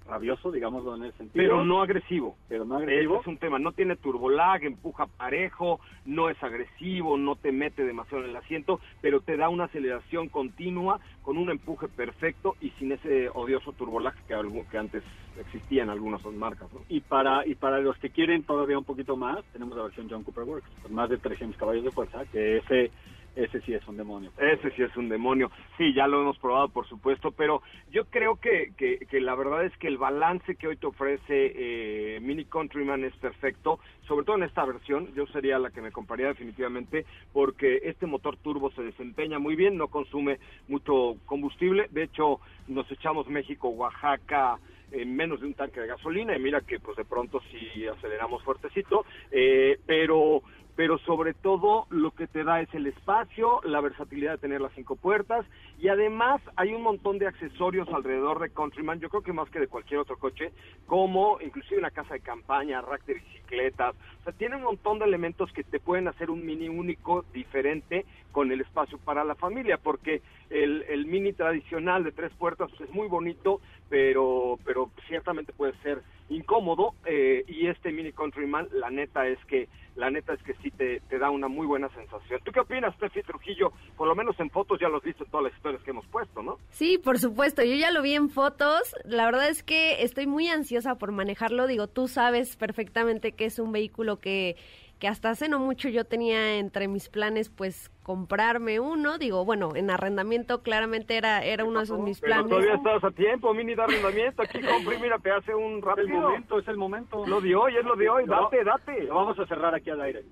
[0.07, 1.43] rabioso, digámoslo en ese sentido.
[1.43, 2.37] Pero no agresivo.
[2.47, 3.19] Pero no agresivo.
[3.19, 3.59] es un tema.
[3.59, 8.79] No tiene turbolag, empuja parejo, no es agresivo, no te mete demasiado en el asiento,
[9.01, 14.15] pero te da una aceleración continua con un empuje perfecto y sin ese odioso turbolag
[14.25, 14.35] que,
[14.71, 15.03] que antes
[15.37, 16.71] existía en algunas marcas.
[16.73, 16.79] ¿no?
[16.87, 20.23] Y para y para los que quieren todavía un poquito más, tenemos la versión John
[20.23, 22.91] Cooper Works, con más de 300 caballos de fuerza, que ese
[23.37, 24.31] ese sí es un demonio.
[24.37, 25.51] Ese sí es un demonio.
[25.77, 29.65] Sí, ya lo hemos probado, por supuesto, pero yo creo que, que, que la verdad
[29.65, 34.37] es que el balance que hoy te ofrece eh, Mini Countryman es perfecto, sobre todo
[34.37, 35.13] en esta versión.
[35.13, 39.77] Yo sería la que me compraría definitivamente, porque este motor turbo se desempeña muy bien,
[39.77, 41.87] no consume mucho combustible.
[41.91, 44.57] De hecho, nos echamos México, Oaxaca
[44.91, 48.41] en menos de un tanque de gasolina y mira que pues de pronto sí aceleramos
[48.43, 50.41] fuertecito, eh, pero
[50.77, 54.71] pero sobre todo lo que te da es el espacio, la versatilidad de tener las
[54.73, 55.43] cinco puertas
[55.79, 59.59] y además hay un montón de accesorios alrededor de Countryman, yo creo que más que
[59.59, 60.51] de cualquier otro coche,
[60.85, 65.05] como inclusive una casa de campaña, rack de bicicletas, o sea, tiene un montón de
[65.05, 69.79] elementos que te pueden hacer un mini único diferente con el espacio para la familia,
[69.79, 75.53] porque el, el mini tradicional de tres puertas pues, es muy bonito, pero, pero ciertamente
[75.53, 80.43] puede ser incómodo eh, y este Mini Countryman, la neta es que la neta es
[80.43, 82.39] que sí te, te da una muy buena sensación.
[82.43, 83.71] ¿Tú qué opinas, Steffi Trujillo?
[83.95, 86.05] Por lo menos en fotos ya lo has visto en todas las historias que hemos
[86.07, 86.59] puesto, ¿no?
[86.69, 88.95] Sí, por supuesto, yo ya lo vi en fotos.
[89.05, 91.65] La verdad es que estoy muy ansiosa por manejarlo.
[91.65, 94.55] Digo, tú sabes perfectamente que es un vehículo que
[94.99, 99.75] que hasta hace no mucho yo tenía entre mis planes pues comprarme uno, digo, bueno,
[99.75, 102.49] en arrendamiento claramente era era uno de esos mis Pero planes.
[102.49, 104.41] todavía estás a tiempo, mini de arrendamiento.
[104.41, 106.07] Aquí compré, mira, te hace un Es el rápido.
[106.21, 107.25] momento, es el momento.
[107.27, 108.25] Lo de hoy, es lo de hoy.
[108.25, 109.03] Date, date.
[109.03, 110.23] Lo vamos a cerrar aquí al aire.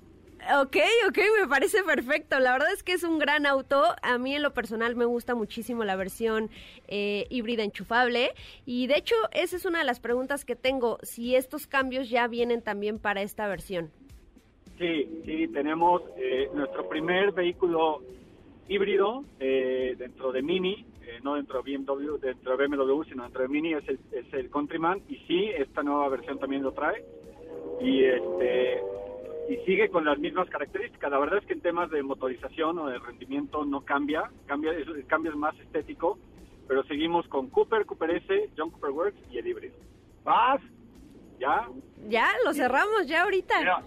[0.61, 0.77] Ok,
[1.09, 2.39] ok, me parece perfecto.
[2.39, 3.83] La verdad es que es un gran auto.
[4.03, 6.51] A mí en lo personal me gusta muchísimo la versión
[6.87, 8.31] eh, híbrida enchufable.
[8.65, 10.99] Y de hecho, esa es una de las preguntas que tengo.
[11.01, 13.91] Si estos cambios ya vienen también para esta versión.
[14.77, 18.01] Sí, sí, tenemos eh, nuestro primer vehículo
[18.67, 23.43] híbrido eh, dentro de Mini, eh, no dentro de BMW, dentro de BMW, sino dentro
[23.43, 27.05] de Mini es el, es el Countryman y sí, esta nueva versión también lo trae
[27.79, 28.81] y este
[29.47, 31.11] y sigue con las mismas características.
[31.11, 34.87] La verdad es que en temas de motorización o de rendimiento no cambia, cambia es,
[34.87, 36.17] el cambio es más estético,
[36.67, 39.75] pero seguimos con Cooper, Cooper S, John Cooper Works y el híbrido.
[40.23, 40.61] Vas.
[41.39, 41.67] ¿Ya?
[42.07, 43.59] Ya, lo cerramos ya ahorita.
[43.59, 43.83] Mira,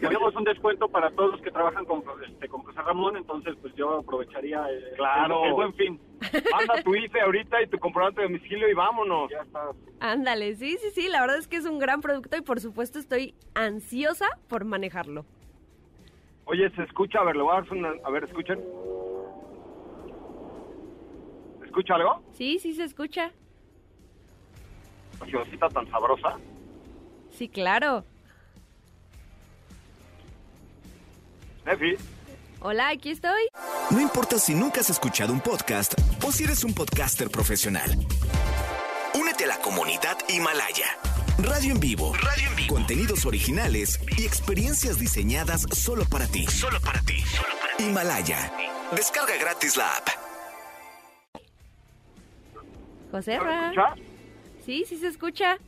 [0.00, 3.74] tenemos un descuento para todos los que trabajan con, este, con José Ramón, entonces pues
[3.74, 5.42] yo aprovecharía el, Claro.
[5.42, 6.00] el, el buen fin.
[6.50, 9.30] Manda tu IFE ahorita y tu comprobante de domicilio y vámonos.
[9.30, 9.70] Ya está.
[10.00, 12.98] Ándale, sí, sí, sí, la verdad es que es un gran producto y por supuesto
[12.98, 15.24] estoy ansiosa por manejarlo.
[16.46, 17.92] Oye, se escucha, a ver, le voy a dar una...
[18.04, 18.60] A ver, escuchen.
[21.64, 22.22] ¿Escucha algo?
[22.32, 23.32] Sí, sí se escucha.
[25.18, 26.38] Cosita tan sabrosa.
[27.30, 28.04] Sí, claro.
[31.66, 31.96] Nefi.
[32.60, 33.42] Hola, aquí estoy.
[33.90, 37.90] No importa si nunca has escuchado un podcast o si eres un podcaster profesional.
[39.14, 40.86] Únete a la comunidad Himalaya.
[41.38, 42.14] Radio en vivo.
[42.14, 42.74] Radio en vivo.
[42.74, 46.46] Contenidos originales y experiencias diseñadas solo para ti.
[46.46, 47.16] Solo para ti.
[47.78, 48.50] Himalaya.
[48.94, 50.08] Descarga gratis la app.
[53.10, 53.64] José ¿Me Ra.
[53.70, 53.98] escuchas?
[54.64, 55.58] Sí, sí se escucha.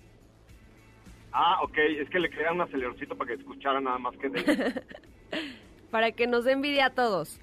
[1.33, 4.83] Ah, ok, es que le quería un acelercito para que escuchara nada más que de...
[5.91, 7.41] Para que nos dé envidia a todos.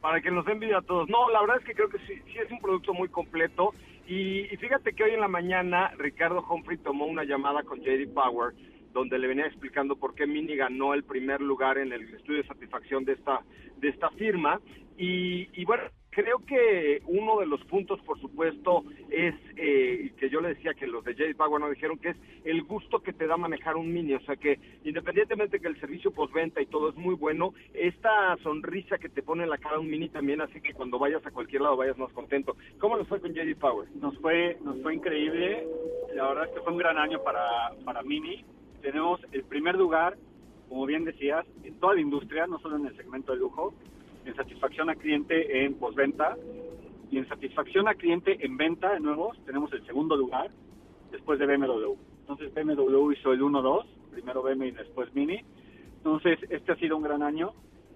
[0.00, 1.08] para que nos dé envidia a todos.
[1.08, 3.72] No, la verdad es que creo que sí, sí es un producto muy completo.
[4.06, 8.12] Y, y fíjate que hoy en la mañana Ricardo Humphrey tomó una llamada con JD
[8.12, 8.54] Power
[8.92, 12.48] donde le venía explicando por qué Mini ganó el primer lugar en el estudio de
[12.48, 13.40] satisfacción de esta
[13.78, 14.60] de esta firma
[14.96, 15.82] y, y bueno
[16.14, 20.86] creo que uno de los puntos por supuesto es eh, que yo le decía que
[20.86, 23.92] los de JD Power no dijeron que es el gusto que te da manejar un
[23.92, 28.36] Mini o sea que independientemente que el servicio postventa y todo es muy bueno esta
[28.42, 31.30] sonrisa que te pone en la cara un Mini también hace que cuando vayas a
[31.30, 33.88] cualquier lado vayas más contento ¿cómo les fue con JD Power?
[33.96, 35.66] Nos fue, nos fue increíble.
[36.14, 38.44] La verdad es que fue un gran año para, para Mini.
[38.82, 40.16] Tenemos el primer lugar,
[40.68, 43.74] como bien decías, en toda la industria, no solo en el segmento de lujo,
[44.24, 46.36] en satisfacción a cliente en postventa
[47.10, 50.50] y en satisfacción a cliente en venta de nuevos tenemos el segundo lugar
[51.10, 51.94] después de BMW.
[52.20, 55.40] Entonces BMW hizo el 1-2, primero BMW y después Mini.
[55.98, 57.52] Entonces este ha sido un gran año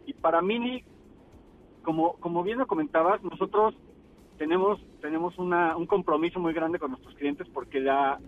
[0.06, 0.84] y para Mini,
[1.82, 3.74] como, como bien lo comentabas, nosotros
[4.36, 8.20] tenemos tenemos una, un compromiso muy grande con nuestros clientes porque la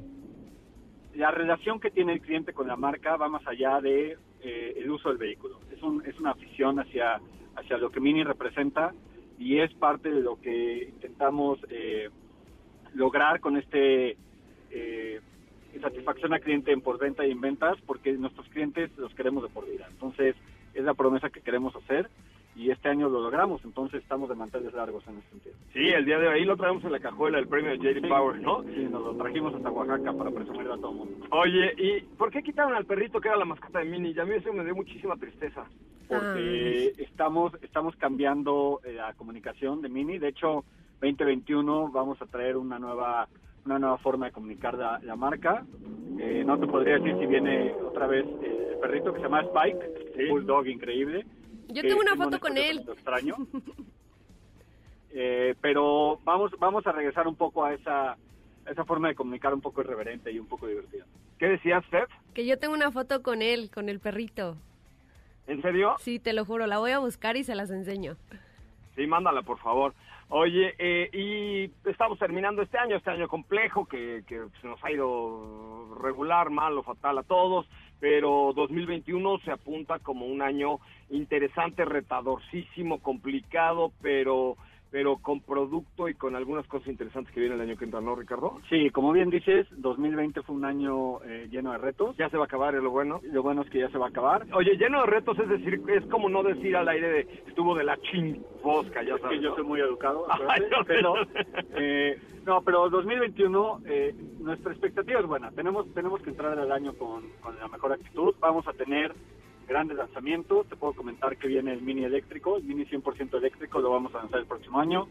[1.14, 4.90] la relación que tiene el cliente con la marca va más allá de eh, el
[4.90, 5.60] uso del vehículo.
[5.70, 7.20] Es, un, es una afición hacia,
[7.56, 8.92] hacia lo que Mini representa
[9.38, 12.10] y es parte de lo que intentamos eh,
[12.94, 14.16] lograr con este
[14.70, 15.20] eh,
[15.80, 19.68] satisfacción al cliente en postventa y en ventas, porque nuestros clientes los queremos de por
[19.70, 19.86] vida.
[19.90, 20.36] Entonces,
[20.74, 22.10] es la promesa que queremos hacer
[22.56, 25.54] y este año lo logramos, entonces estamos de manteles largos en ese sentido.
[25.72, 28.40] Sí, el día de hoy lo traemos en la cajuela del premio de JD Power,
[28.40, 28.62] ¿no?
[28.64, 31.26] Sí, nos lo trajimos hasta Oaxaca para presumirlo a todo el mundo.
[31.30, 34.10] Oye, ¿y por qué quitaron al perrito que era la mascota de Mini?
[34.12, 35.64] Y a mí eso me dio muchísima tristeza.
[36.08, 40.18] porque estamos estamos cambiando eh, la comunicación de Mini.
[40.18, 40.64] De hecho,
[41.00, 43.28] 2021 vamos a traer una nueva
[43.64, 45.64] una nueva forma de comunicar la, la marca.
[46.18, 49.42] Eh, no te podría decir si viene otra vez eh, el perrito que se llama
[49.42, 50.28] Spike, Sí.
[50.28, 51.24] bulldog increíble.
[51.72, 52.84] Yo tengo una Simón foto con él.
[52.88, 53.36] extraño.
[55.12, 59.52] Eh, pero vamos vamos a regresar un poco a esa a esa forma de comunicar
[59.52, 61.04] un poco irreverente y un poco divertida.
[61.36, 62.08] ¿Qué decías, Steph?
[62.32, 64.56] Que yo tengo una foto con él, con el perrito.
[65.48, 65.96] ¿En serio?
[65.98, 68.16] Sí, te lo juro, la voy a buscar y se las enseño.
[68.94, 69.94] Sí, mándala, por favor.
[70.28, 74.92] Oye, eh, y estamos terminando este año, este año complejo, que, que se nos ha
[74.92, 77.66] ido regular, mal o fatal a todos,
[78.00, 80.78] pero 2021 se apunta como un año
[81.10, 84.56] interesante, retadorcísimo, complicado, pero
[84.90, 88.14] pero con producto y con algunas cosas interesantes que viene el año que entra, ¿no,
[88.16, 88.58] Ricardo?
[88.68, 92.16] Sí, como bien dices, 2020 fue un año eh, lleno de retos.
[92.16, 93.20] Ya se va a acabar, es lo bueno.
[93.24, 94.46] Lo bueno es que ya se va a acabar.
[94.52, 97.84] Oye, lleno de retos, es decir, es como no decir al aire de estuvo de
[97.84, 99.38] la chingosca, ya Es sabes.
[99.38, 101.14] que yo soy muy educado, Ay, pero,
[101.76, 105.50] eh, no, pero 2021, eh, nuestra expectativa es buena.
[105.52, 108.34] Tenemos, tenemos que entrar al año con, con la mejor actitud.
[108.40, 109.14] Vamos a tener
[109.70, 110.66] grandes lanzamientos.
[110.66, 114.18] Te puedo comentar que viene el Mini eléctrico, el Mini 100% eléctrico, lo vamos a
[114.18, 115.06] lanzar el próximo año.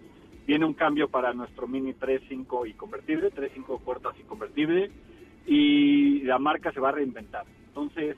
[0.46, 4.92] Viene un cambio para nuestro Mini 3.5 y convertible, 3.5 puertas y convertible,
[5.48, 7.46] y la marca se va a reinventar.
[7.68, 8.18] Entonces,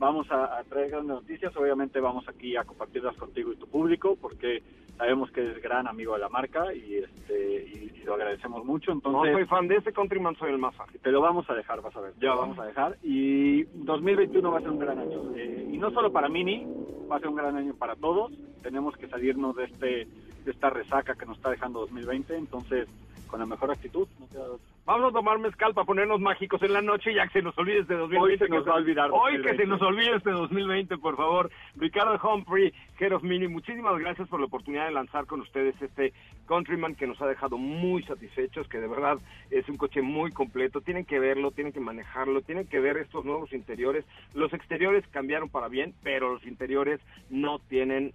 [0.00, 1.54] vamos a, traer grandes noticias.
[1.56, 4.62] Obviamente vamos aquí a compartirlas contigo y tu público porque
[4.96, 8.92] sabemos que eres gran amigo de la marca y este y, lo agradecemos mucho.
[8.92, 10.88] Entonces, no soy fan de ese Countryman, soy el más fan.
[11.02, 12.14] Te lo vamos a dejar, vas a ver.
[12.18, 12.96] Ya vamos a dejar.
[13.02, 15.36] Y 2021 va a ser un gran año.
[15.36, 16.66] Eh, y no solo para Mini,
[17.10, 18.32] va a ser un gran año para todos.
[18.62, 20.08] Tenemos que salirnos de este
[20.44, 22.34] de esta resaca que nos está dejando 2020.
[22.36, 22.88] Entonces,
[23.30, 24.44] con la mejor actitud, no queda
[24.84, 27.80] Vamos a tomar mezcal para ponernos mágicos en la noche ya que se nos olvide
[27.80, 28.18] este 2020.
[28.18, 29.10] Hoy se nos va a olvidar.
[29.12, 31.50] Hoy que se nos olvide este 2020, por favor.
[31.76, 36.12] Ricardo Humphrey, Head of Mini, muchísimas gracias por la oportunidad de lanzar con ustedes este
[36.46, 39.18] Countryman que nos ha dejado muy satisfechos, que de verdad
[39.50, 40.80] es un coche muy completo.
[40.80, 44.04] Tienen que verlo, tienen que manejarlo, tienen que ver estos nuevos interiores.
[44.34, 48.12] Los exteriores cambiaron para bien, pero los interiores no tienen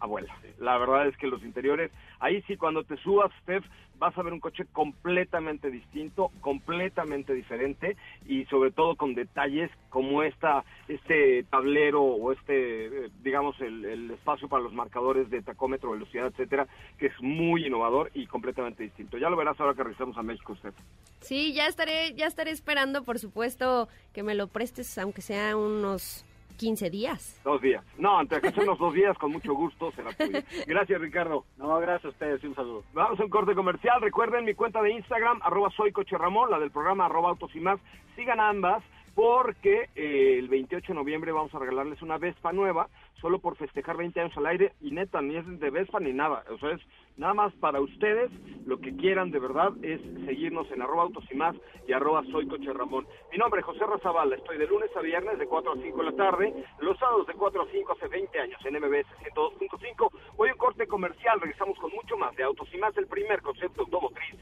[0.00, 0.36] abuela.
[0.58, 3.64] La verdad es que los interiores, ahí sí cuando te subas, Steph,
[3.98, 10.22] vas a ver un coche completamente distinto, completamente diferente y sobre todo con detalles como
[10.22, 16.26] esta, este tablero o este, eh, digamos, el, espacio para los marcadores de tacómetro, velocidad,
[16.26, 16.66] etcétera,
[16.98, 19.18] que es muy innovador y completamente distinto.
[19.18, 20.74] Ya lo verás ahora que regresamos a México, Steph.
[21.20, 26.25] Sí, ya estaré, ya estaré esperando, por supuesto, que me lo prestes, aunque sea unos
[26.56, 27.40] 15 días.
[27.44, 27.84] Dos días.
[27.98, 30.40] No, entre que son los dos días, con mucho gusto será tuyo.
[30.66, 31.44] Gracias, Ricardo.
[31.56, 32.84] No, gracias a ustedes un saludo.
[32.92, 34.00] Vamos a un corte comercial.
[34.00, 37.60] Recuerden mi cuenta de Instagram, arroba soy Coche Ramón, la del programa arroba autos y
[37.60, 37.78] más.
[38.14, 38.82] Sigan ambas
[39.14, 42.88] porque eh, el 28 de noviembre vamos a regalarles una Vespa nueva,
[43.20, 46.44] solo por festejar 20 años al aire, y neta, ni es de Vespa ni nada,
[46.50, 46.80] o sea, es
[47.16, 48.30] nada más para ustedes,
[48.66, 51.56] lo que quieran de verdad es seguirnos en arroba autos y más
[51.88, 53.06] y arroba soy coche Ramón.
[53.32, 56.04] Mi nombre es José Razabala, estoy de lunes a viernes de 4 a 5 de
[56.04, 60.50] la tarde, los sábados de 4 a 5 hace 20 años en MBS 102.5, hoy
[60.50, 64.36] un corte comercial, regresamos con mucho más de autos y más, el primer concepto automotriz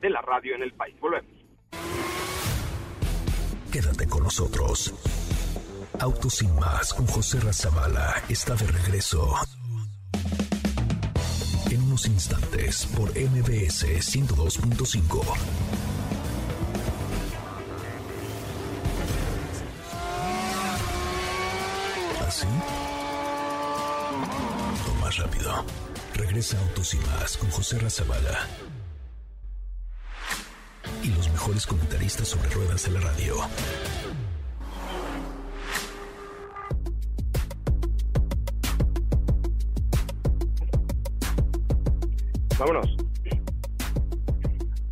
[0.00, 0.98] de la radio en el país.
[1.00, 1.30] Volvemos.
[3.72, 5.37] Quédate con nosotros.
[6.00, 9.34] Autos sin más con José Razabala está de regreso.
[11.70, 15.22] En unos instantes por MBS 102.5.
[22.26, 22.46] ¿Así?
[24.88, 25.64] O más rápido.
[26.14, 28.46] Regresa Autos y más con José Razabala
[31.02, 33.36] y los mejores comentaristas sobre ruedas de la radio.
[42.58, 42.96] Vámonos.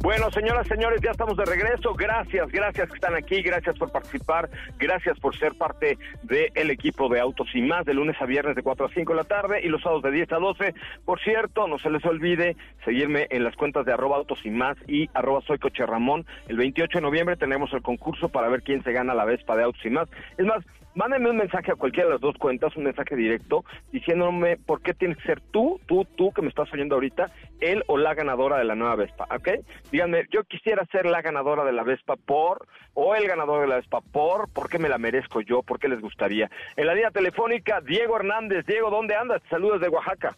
[0.07, 1.93] Bueno, señoras, señores, ya estamos de regreso.
[1.95, 4.49] Gracias, gracias que están aquí, gracias por participar,
[4.79, 8.63] gracias por ser parte del equipo de Autos y Más de lunes a viernes de
[8.63, 10.75] 4 a 5 de la tarde y los sábados de 10 a 12.
[11.05, 14.77] Por cierto, no se les olvide seguirme en las cuentas de arroba Autos y Más
[14.87, 16.25] y arroba Soy Coche Ramón.
[16.47, 19.65] El 28 de noviembre tenemos el concurso para ver quién se gana la Vespa de
[19.65, 20.09] Autos y Más.
[20.39, 20.63] Es más,
[20.97, 24.95] mándenme un mensaje a cualquiera de las dos cuentas, un mensaje directo, diciéndome por qué
[24.95, 27.31] tienes que ser tú, tú, tú que me estás oyendo ahorita,
[27.61, 29.49] él o la ganadora de la nueva Vespa, ¿ok?
[29.93, 33.77] Díganme, yo quisiera ser la ganadora de la Vespa por, o el ganador de la
[33.77, 35.63] Vespa por, ¿por qué me la merezco yo?
[35.63, 36.51] ¿Por qué les gustaría?
[36.77, 38.65] En la línea telefónica, Diego Hernández.
[38.67, 39.43] Diego, ¿dónde andas?
[39.51, 40.35] Saludos de Oaxaca.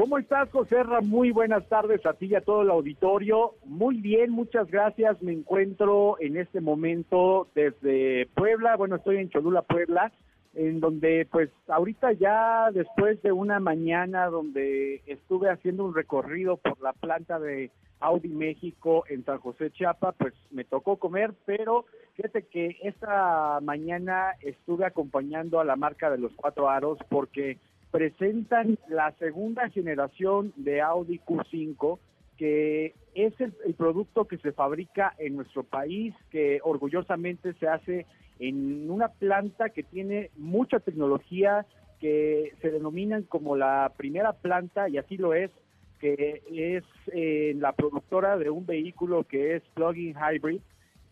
[0.00, 3.56] ¿Cómo estás, José Muy buenas tardes a ti y a todo el auditorio.
[3.66, 5.20] Muy bien, muchas gracias.
[5.20, 8.76] Me encuentro en este momento desde Puebla.
[8.76, 10.10] Bueno, estoy en Cholula, Puebla,
[10.54, 16.80] en donde pues ahorita ya después de una mañana donde estuve haciendo un recorrido por
[16.80, 21.84] la planta de Audi México en San José Chiapa, pues me tocó comer, pero
[22.14, 27.58] fíjate que esta mañana estuve acompañando a la marca de los cuatro aros porque
[27.90, 31.98] presentan la segunda generación de Audi Q5,
[32.36, 38.06] que es el, producto que se fabrica en nuestro país, que orgullosamente se hace
[38.38, 41.66] en una planta que tiene mucha tecnología,
[42.00, 45.50] que se denominan como la primera planta, y así lo es,
[45.98, 50.62] que es eh, la productora de un vehículo que es plug-in hybrid,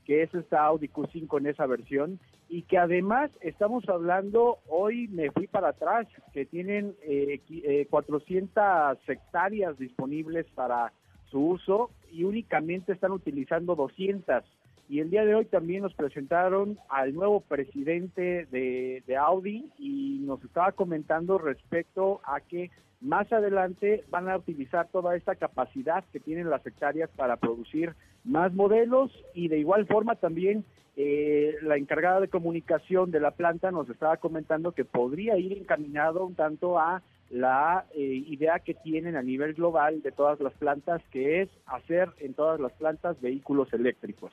[0.06, 5.30] que es esta Audi Q5 en esa versión, y que además estamos hablando, hoy me
[5.30, 10.92] fui para atrás, que tienen eh, 400 eh, hectáreas disponibles para
[11.30, 14.44] su uso y únicamente están utilizando 200.
[14.88, 20.20] Y el día de hoy también nos presentaron al nuevo presidente de, de Audi y
[20.22, 22.70] nos estaba comentando respecto a que
[23.00, 27.94] más adelante van a utilizar toda esta capacidad que tienen las hectáreas para producir
[28.24, 30.64] más modelos y de igual forma también
[30.96, 36.26] eh, la encargada de comunicación de la planta nos estaba comentando que podría ir encaminado
[36.26, 41.00] un tanto a la eh, idea que tienen a nivel global de todas las plantas,
[41.12, 44.32] que es hacer en todas las plantas vehículos eléctricos.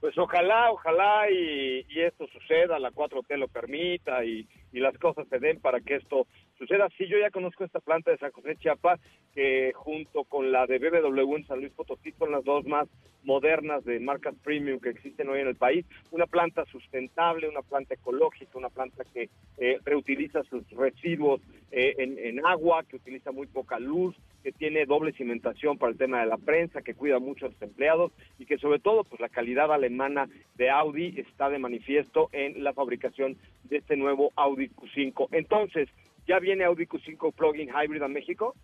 [0.00, 5.38] Pues ojalá, ojalá y, esto suceda, la 4T lo permita y, y las cosas se
[5.38, 6.26] den para que esto
[6.56, 6.88] suceda.
[6.96, 8.98] Sí, yo ya conozco esta planta de San José Chiapa,
[9.34, 12.88] que junto con la de BBW en San Luis Potosí son las dos más
[13.24, 15.84] modernas de marcas premium que existen hoy en el país.
[16.10, 19.28] Una planta sustentable, una planta ecológica, una planta que
[19.58, 21.40] eh, reutiliza sus residuos
[21.72, 25.98] eh, en, en agua, que utiliza muy poca luz, que tiene doble cimentación para el
[25.98, 29.20] tema de la prensa, que cuida mucho a los empleados y que sobre todo pues
[29.20, 34.68] la calidad alemana de Audi está de manifiesto en la fabricación de este nuevo Audi
[34.68, 35.28] Q5.
[35.32, 35.88] Entonces,
[36.26, 38.54] ¿Ya viene Audi Q5 Plug-in Hybrid a México?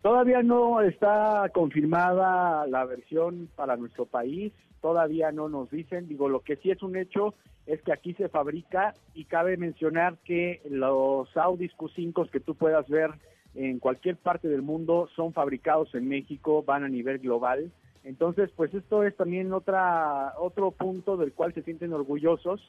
[0.00, 6.40] Todavía no está confirmada la versión para nuestro país, todavía no nos dicen, digo, lo
[6.40, 7.34] que sí es un hecho
[7.66, 12.88] es que aquí se fabrica y cabe mencionar que los Audi Q5 que tú puedas
[12.88, 13.10] ver
[13.54, 17.70] en cualquier parte del mundo son fabricados en México, van a nivel global.
[18.02, 22.60] Entonces, pues esto es también otra otro punto del cual se sienten orgullosos.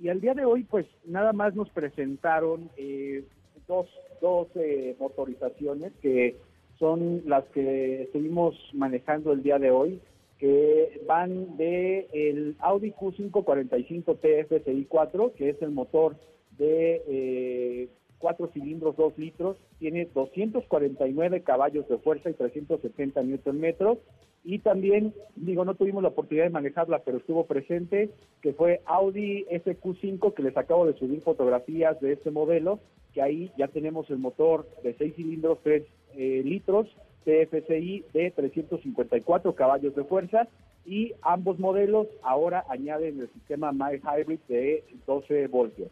[0.00, 3.24] Y al día de hoy, pues nada más nos presentaron eh,
[3.68, 3.86] dos,
[4.20, 6.36] dos eh, motorizaciones que
[6.78, 10.00] son las que estuvimos manejando el día de hoy,
[10.38, 16.16] que van de el Audi Q545 TFSI 4, que es el motor
[16.56, 17.88] de eh,
[18.18, 23.98] cuatro cilindros, dos litros, tiene 249 caballos de fuerza y 370 newton metros.
[24.44, 28.10] Y también, digo, no tuvimos la oportunidad de manejarla, pero estuvo presente,
[28.40, 32.78] que fue Audi SQ5, que les acabo de subir fotografías de este modelo,
[33.12, 35.82] que ahí ya tenemos el motor de 6 cilindros, 3
[36.16, 36.88] eh, litros,
[37.24, 40.48] TFSI de 354 caballos de fuerza
[40.86, 45.90] y ambos modelos ahora añaden el sistema My Hybrid de 12 voltios.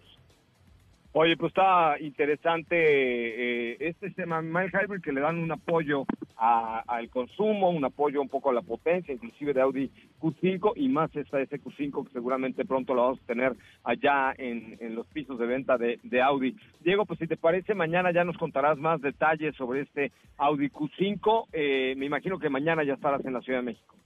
[1.18, 6.04] Oye, pues está interesante eh, este sistema My Hybrid que le dan un apoyo
[6.36, 9.90] al consumo, un apoyo un poco a la potencia, inclusive de Audi
[10.20, 15.06] Q5 y más esta SQ5 que seguramente pronto la vamos a tener allá en, los
[15.06, 16.54] pisos de venta de, Audi.
[16.80, 21.46] Diego, pues si te parece, mañana ya nos contarás más detalles sobre este Audi Q5.
[21.54, 23.96] Eh, me imagino que mañana ya estarás en la Ciudad de México.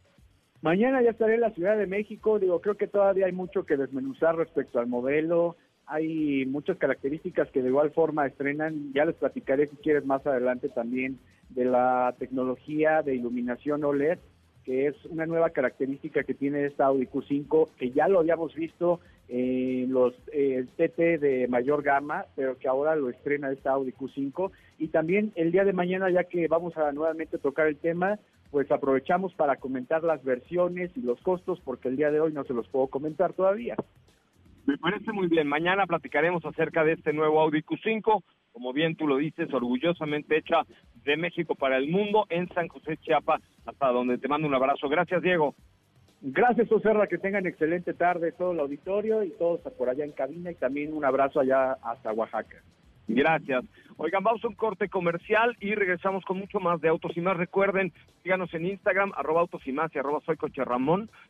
[0.62, 2.38] Mañana ya estaré en la Ciudad de México.
[2.38, 5.56] Digo, creo que todavía hay mucho que desmenuzar respecto al modelo
[5.91, 8.93] hay muchas características que de igual forma estrenan.
[8.95, 11.18] Ya les platicaré si quieres más adelante también
[11.49, 14.18] de la tecnología de iluminación OLED,
[14.64, 19.01] que es una nueva característica que tiene esta Audi Q5, que ya lo habíamos visto
[19.28, 24.53] en los eh, TT de mayor gama, pero que ahora lo estrena esta Audi Q5.
[24.78, 28.20] Y también el día de mañana, ya que vamos a nuevamente tocar el tema,
[28.53, 32.45] pues aprovechamos para comentar las versiones y los costos, porque el día de hoy no
[32.45, 33.74] se los puedo comentar todavía.
[34.70, 35.48] Me parece muy bien.
[35.48, 40.62] Mañana platicaremos acerca de este nuevo Audi Q5, como bien tú lo dices, orgullosamente hecha
[41.02, 44.88] de México para el mundo en San José Chiapa, hasta donde te mando un abrazo.
[44.88, 45.56] Gracias, Diego.
[46.20, 50.52] Gracias, Joserra, que tengan excelente tarde todo el auditorio y todos por allá en cabina
[50.52, 52.62] y también un abrazo allá hasta Oaxaca.
[53.14, 53.64] Gracias.
[54.02, 57.36] Oigan, vamos a un corte comercial y regresamos con mucho más de Autos y Más.
[57.36, 57.92] Recuerden,
[58.22, 60.62] síganos en Instagram, arroba Autos y Más y arroba Soy Coche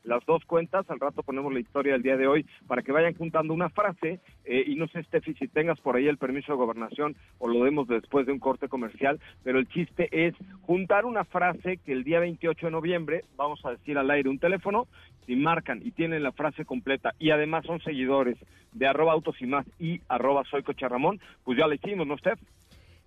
[0.05, 0.89] las dos cuentas.
[0.89, 4.21] Al rato ponemos la historia del día de hoy para que vayan juntando una frase.
[4.45, 7.65] Eh, y no sé, Steffi, si tengas por ahí el permiso de gobernación o lo
[7.65, 12.05] demos después de un corte comercial, pero el chiste es juntar una frase que el
[12.05, 14.87] día 28 de noviembre vamos a decir al aire un teléfono,
[15.27, 18.37] si marcan y tienen la frase completa y además son seguidores
[18.73, 22.19] de arroba Autos y Más y arroba Soy Coche Ramón, pues ya le hicimos, ¿no,
[22.19, 22.39] Steph?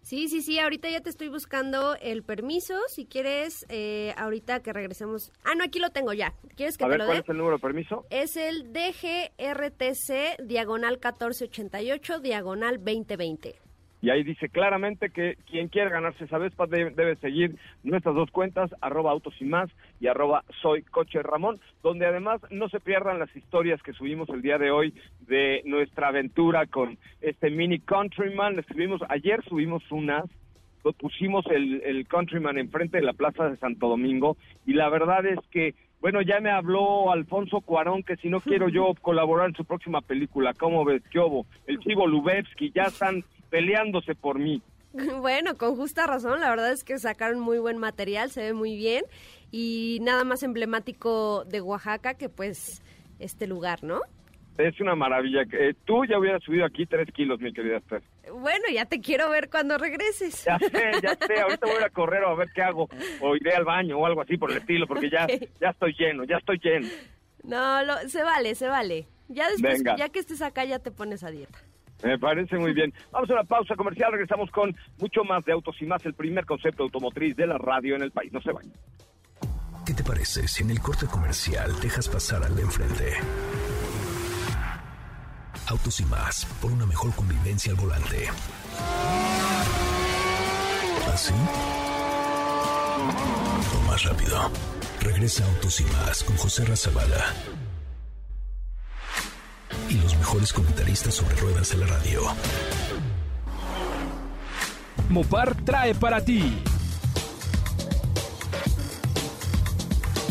[0.02, 4.74] Sí, sí, sí, ahorita ya te estoy buscando el permiso, si quieres, eh, ahorita que
[4.74, 5.32] regresemos.
[5.46, 6.34] Ah, no, aquí lo tengo ya.
[6.58, 7.22] ¿Quieres que A te ver, lo ¿cuál dé?
[7.24, 8.06] es el número de permiso?
[8.10, 13.56] Es el DGRTC diagonal 1488 diagonal 2020.
[14.04, 18.30] Y ahí dice claramente que quien quiera ganarse esa Vespa debe, debe seguir nuestras dos
[18.32, 19.70] cuentas, arroba autos y más
[20.02, 24.42] y arroba soy coche Ramón, donde además no se pierdan las historias que subimos el
[24.42, 28.60] día de hoy de nuestra aventura con este mini Countryman.
[28.60, 30.26] Escribimos, ayer subimos unas,
[30.98, 34.36] pusimos el, el Countryman enfrente de la Plaza de Santo Domingo
[34.66, 38.68] y la verdad es que bueno, ya me habló Alfonso Cuarón que si no quiero
[38.68, 41.02] yo colaborar en su próxima película, ¿cómo ves?
[41.10, 41.46] ¿Qué hubo?
[41.66, 43.24] El Chivo Lubevsky, ya están
[43.54, 44.62] peleándose por mí.
[45.22, 48.76] Bueno, con justa razón, la verdad es que sacaron muy buen material, se ve muy
[48.76, 49.04] bien
[49.52, 52.84] y nada más emblemático de Oaxaca que pues
[53.18, 54.02] este lugar, ¿no?
[54.60, 55.42] Es una maravilla.
[55.52, 58.04] Eh, tú ya hubieras subido aquí tres kilos, mi querida Esther.
[58.32, 60.46] Bueno, ya te quiero ver cuando regreses.
[60.46, 61.42] Ya sé, ya sé.
[61.42, 62.88] Ahorita voy a correr o a ver qué hago.
[63.20, 65.26] O iré al baño o algo así por el estilo, porque ya,
[65.60, 66.88] ya estoy lleno, ya estoy lleno.
[67.44, 69.08] No, se vale, se vale.
[69.28, 71.58] Ya después, ya que estés acá, ya te pones a dieta.
[72.04, 72.94] Me parece muy bien.
[73.12, 76.46] Vamos a una pausa comercial, regresamos con mucho más de autos y más, el primer
[76.46, 78.32] concepto automotriz de la radio en el país.
[78.34, 78.74] No se vayan.
[79.86, 83.14] ¿Qué te parece si en el corte comercial dejas pasar al de enfrente?
[85.68, 88.28] Autos y más, por una mejor convivencia al volante.
[91.14, 91.34] ¿Así?
[91.34, 94.52] ¿Ah, o más rápido.
[95.02, 97.34] Regresa Autos y más con José Razabala
[99.90, 102.22] y los mejores comentaristas sobre ruedas de la radio.
[105.10, 106.58] Mopar trae para ti.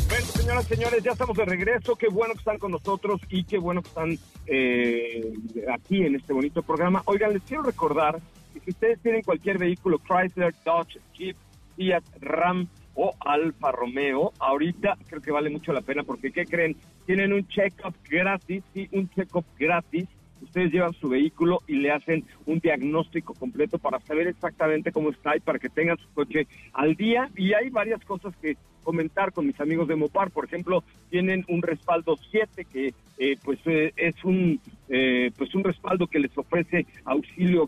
[0.09, 1.96] Bueno, señoras y señores, ya estamos de regreso.
[1.96, 5.32] Qué bueno que están con nosotros y qué bueno que están eh,
[5.72, 7.03] aquí en este bonito programa.
[7.07, 8.20] Oigan, les quiero recordar
[8.53, 11.36] que si ustedes tienen cualquier vehículo, Chrysler, Dodge, Jeep,
[11.76, 14.32] Fiat, Ram, o Alfa Romeo.
[14.38, 16.76] Ahorita creo que vale mucho la pena porque, ¿qué creen?
[17.07, 20.07] Tienen un check-up gratis, sí, un check-up gratis.
[20.40, 25.36] Ustedes llevan su vehículo y le hacen un diagnóstico completo para saber exactamente cómo está
[25.36, 27.30] y para que tengan su coche al día.
[27.36, 30.30] Y hay varias cosas que comentar con mis amigos de Mopar.
[30.30, 34.61] Por ejemplo, tienen un respaldo 7 que eh, pues eh, es un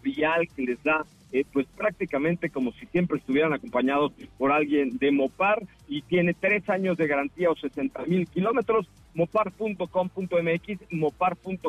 [0.04, 5.10] vial que les da eh, pues prácticamente como si siempre estuvieran acompañados por alguien de
[5.10, 8.86] Mopar y tiene tres años de garantía o 60 mil kilómetros.
[9.14, 11.64] Mopar.com.mx, mopar.com.mx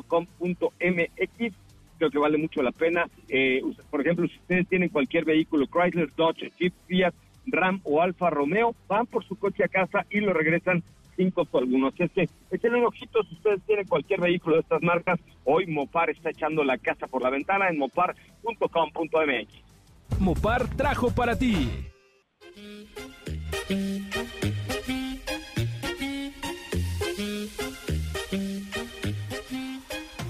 [1.98, 3.08] creo que vale mucho la pena.
[3.28, 7.16] Eh, por ejemplo, si ustedes tienen cualquier vehículo, Chrysler, Dodge, Jeep, Fiat,
[7.48, 10.84] Ram o Alfa Romeo, van por su coche a casa y lo regresan
[11.16, 11.88] sin costo alguno.
[11.88, 15.20] Así es que echen un ojito si ustedes tienen cualquier vehículo de estas marcas.
[15.43, 20.20] Hoy Mopar está echando la casa por la ventana en mopar.com.mx.
[20.20, 21.70] Mopar trajo para ti.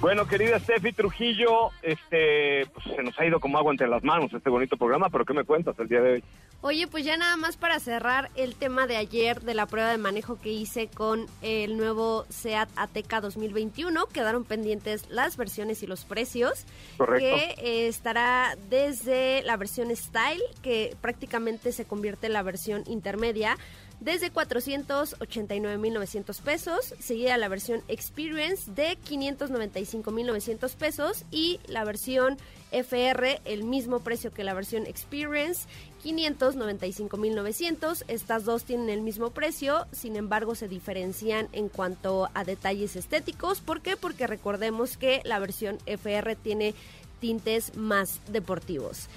[0.06, 4.32] Bueno, querida Steffi Trujillo, este, pues se nos ha ido como agua entre las manos
[4.32, 6.24] este bonito programa, pero ¿qué me cuentas el día de hoy?
[6.62, 9.98] Oye, pues ya nada más para cerrar el tema de ayer de la prueba de
[9.98, 16.06] manejo que hice con el nuevo SEAT Ateca 2021, quedaron pendientes las versiones y los
[16.06, 16.68] precios.
[16.98, 17.26] Correcto.
[17.26, 23.58] Que eh, estará desde la versión Style, que prácticamente se convierte en la versión intermedia,
[24.00, 32.38] desde 489.900 pesos, seguida la versión Experience de 595.900 pesos y la versión
[32.72, 35.68] FR el mismo precio que la versión Experience,
[36.04, 38.04] 595.900.
[38.08, 43.62] Estas dos tienen el mismo precio, sin embargo se diferencian en cuanto a detalles estéticos.
[43.62, 43.98] ¿Por qué?
[43.98, 46.76] Porque recordemos que la versión FR tiene
[47.20, 49.08] tintes más deportivos.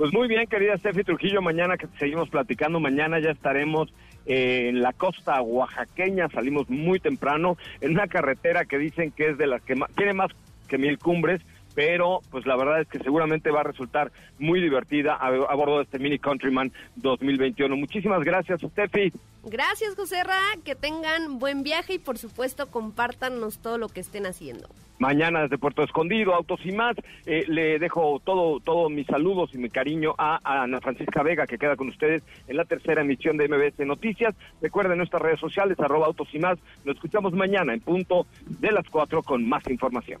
[0.00, 3.92] Pues muy bien, querida Steffi Trujillo, mañana que seguimos platicando, mañana ya estaremos
[4.24, 9.46] en la costa oaxaqueña, salimos muy temprano, en una carretera que dicen que es de
[9.46, 10.30] las que más, tiene más
[10.68, 11.42] que mil cumbres,
[11.74, 15.84] pero pues la verdad es que seguramente va a resultar muy divertida a, bordo de
[15.84, 17.76] este Mini Countryman 2021.
[17.76, 19.12] Muchísimas gracias, Steffi.
[19.44, 24.26] Gracias, José Ra, que tengan buen viaje y por supuesto compártanos todo lo que estén
[24.26, 24.68] haciendo.
[24.98, 26.94] Mañana desde Puerto Escondido, Autos y más,
[27.24, 31.56] eh, le dejo todo, todos mis saludos y mi cariño a, Ana Francisca Vega, que
[31.56, 34.34] queda con ustedes en la tercera emisión de MBS Noticias.
[34.60, 36.58] Recuerden nuestras redes sociales, arroba Autos y más.
[36.84, 40.20] Nos escuchamos mañana en punto de las cuatro con más información.